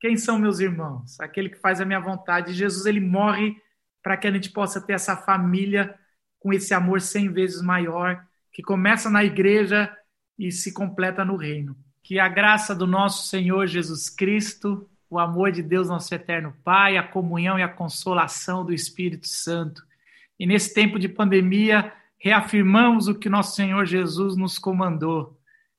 Quem 0.00 0.16
são 0.16 0.38
meus 0.38 0.60
irmãos? 0.60 1.20
Aquele 1.20 1.50
que 1.50 1.60
faz 1.60 1.78
a 1.78 1.84
minha 1.84 2.00
vontade. 2.00 2.54
Jesus 2.54 2.86
ele 2.86 3.00
morre 3.00 3.54
para 4.02 4.16
que 4.16 4.26
a 4.26 4.32
gente 4.32 4.48
possa 4.48 4.80
ter 4.80 4.94
essa 4.94 5.14
família 5.14 5.94
com 6.40 6.54
esse 6.54 6.72
amor 6.72 7.02
cem 7.02 7.30
vezes 7.30 7.60
maior, 7.60 8.24
que 8.50 8.62
começa 8.62 9.10
na 9.10 9.22
igreja 9.22 9.94
e 10.38 10.50
se 10.50 10.72
completa 10.72 11.24
no 11.24 11.36
reino. 11.36 11.76
Que 12.02 12.18
a 12.18 12.28
graça 12.28 12.74
do 12.74 12.86
nosso 12.86 13.26
Senhor 13.28 13.66
Jesus 13.66 14.08
Cristo, 14.08 14.88
o 15.10 15.18
amor 15.18 15.52
de 15.52 15.62
Deus, 15.62 15.88
nosso 15.88 16.14
eterno 16.14 16.54
Pai, 16.64 16.96
a 16.96 17.02
comunhão 17.02 17.58
e 17.58 17.62
a 17.62 17.68
consolação 17.68 18.64
do 18.64 18.72
Espírito 18.72 19.26
Santo 19.26 19.86
e 20.38 20.46
nesse 20.46 20.72
tempo 20.72 20.98
de 20.98 21.08
pandemia, 21.08 21.92
reafirmamos 22.18 23.08
o 23.08 23.14
que 23.14 23.28
nosso 23.28 23.56
Senhor 23.56 23.86
Jesus 23.86 24.36
nos 24.36 24.58
comandou, 24.58 25.38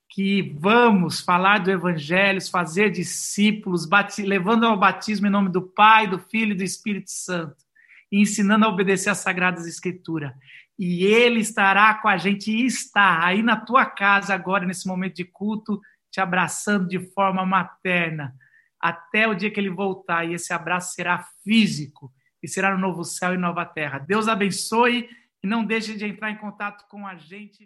que 0.09 0.55
vamos 0.57 1.19
falar 1.19 1.59
do 1.59 1.69
Evangelho, 1.69 2.41
fazer 2.49 2.89
discípulos, 2.89 3.87
levando 4.19 4.65
ao 4.65 4.77
batismo 4.77 5.27
em 5.27 5.31
nome 5.31 5.49
do 5.49 5.61
Pai, 5.61 6.07
do 6.07 6.17
Filho 6.17 6.53
e 6.53 6.57
do 6.57 6.63
Espírito 6.63 7.11
Santo, 7.11 7.55
e 8.11 8.19
ensinando 8.19 8.65
a 8.65 8.69
obedecer 8.69 9.09
às 9.09 9.19
Sagradas 9.19 9.67
Escrituras. 9.67 10.33
E 10.77 11.05
Ele 11.05 11.39
estará 11.39 11.95
com 11.95 12.07
a 12.07 12.17
gente 12.17 12.51
e 12.51 12.65
está 12.65 13.25
aí 13.25 13.41
na 13.41 13.55
tua 13.55 13.85
casa 13.85 14.33
agora, 14.33 14.65
nesse 14.65 14.87
momento 14.87 15.15
de 15.15 15.25
culto, 15.25 15.81
te 16.11 16.19
abraçando 16.19 16.87
de 16.87 16.99
forma 16.99 17.45
materna, 17.45 18.35
até 18.79 19.27
o 19.27 19.33
dia 19.33 19.49
que 19.49 19.59
Ele 19.59 19.69
voltar, 19.69 20.25
e 20.25 20.33
esse 20.33 20.53
abraço 20.53 20.93
será 20.93 21.25
físico 21.43 22.13
e 22.41 22.47
será 22.47 22.73
no 22.73 22.79
novo 22.79 23.03
céu 23.03 23.33
e 23.33 23.37
nova 23.37 23.65
terra. 23.65 23.97
Deus 23.97 24.27
abençoe 24.27 25.09
e 25.43 25.47
não 25.47 25.65
deixe 25.65 25.95
de 25.95 26.05
entrar 26.05 26.29
em 26.31 26.37
contato 26.37 26.85
com 26.87 27.07
a 27.07 27.15
gente. 27.15 27.65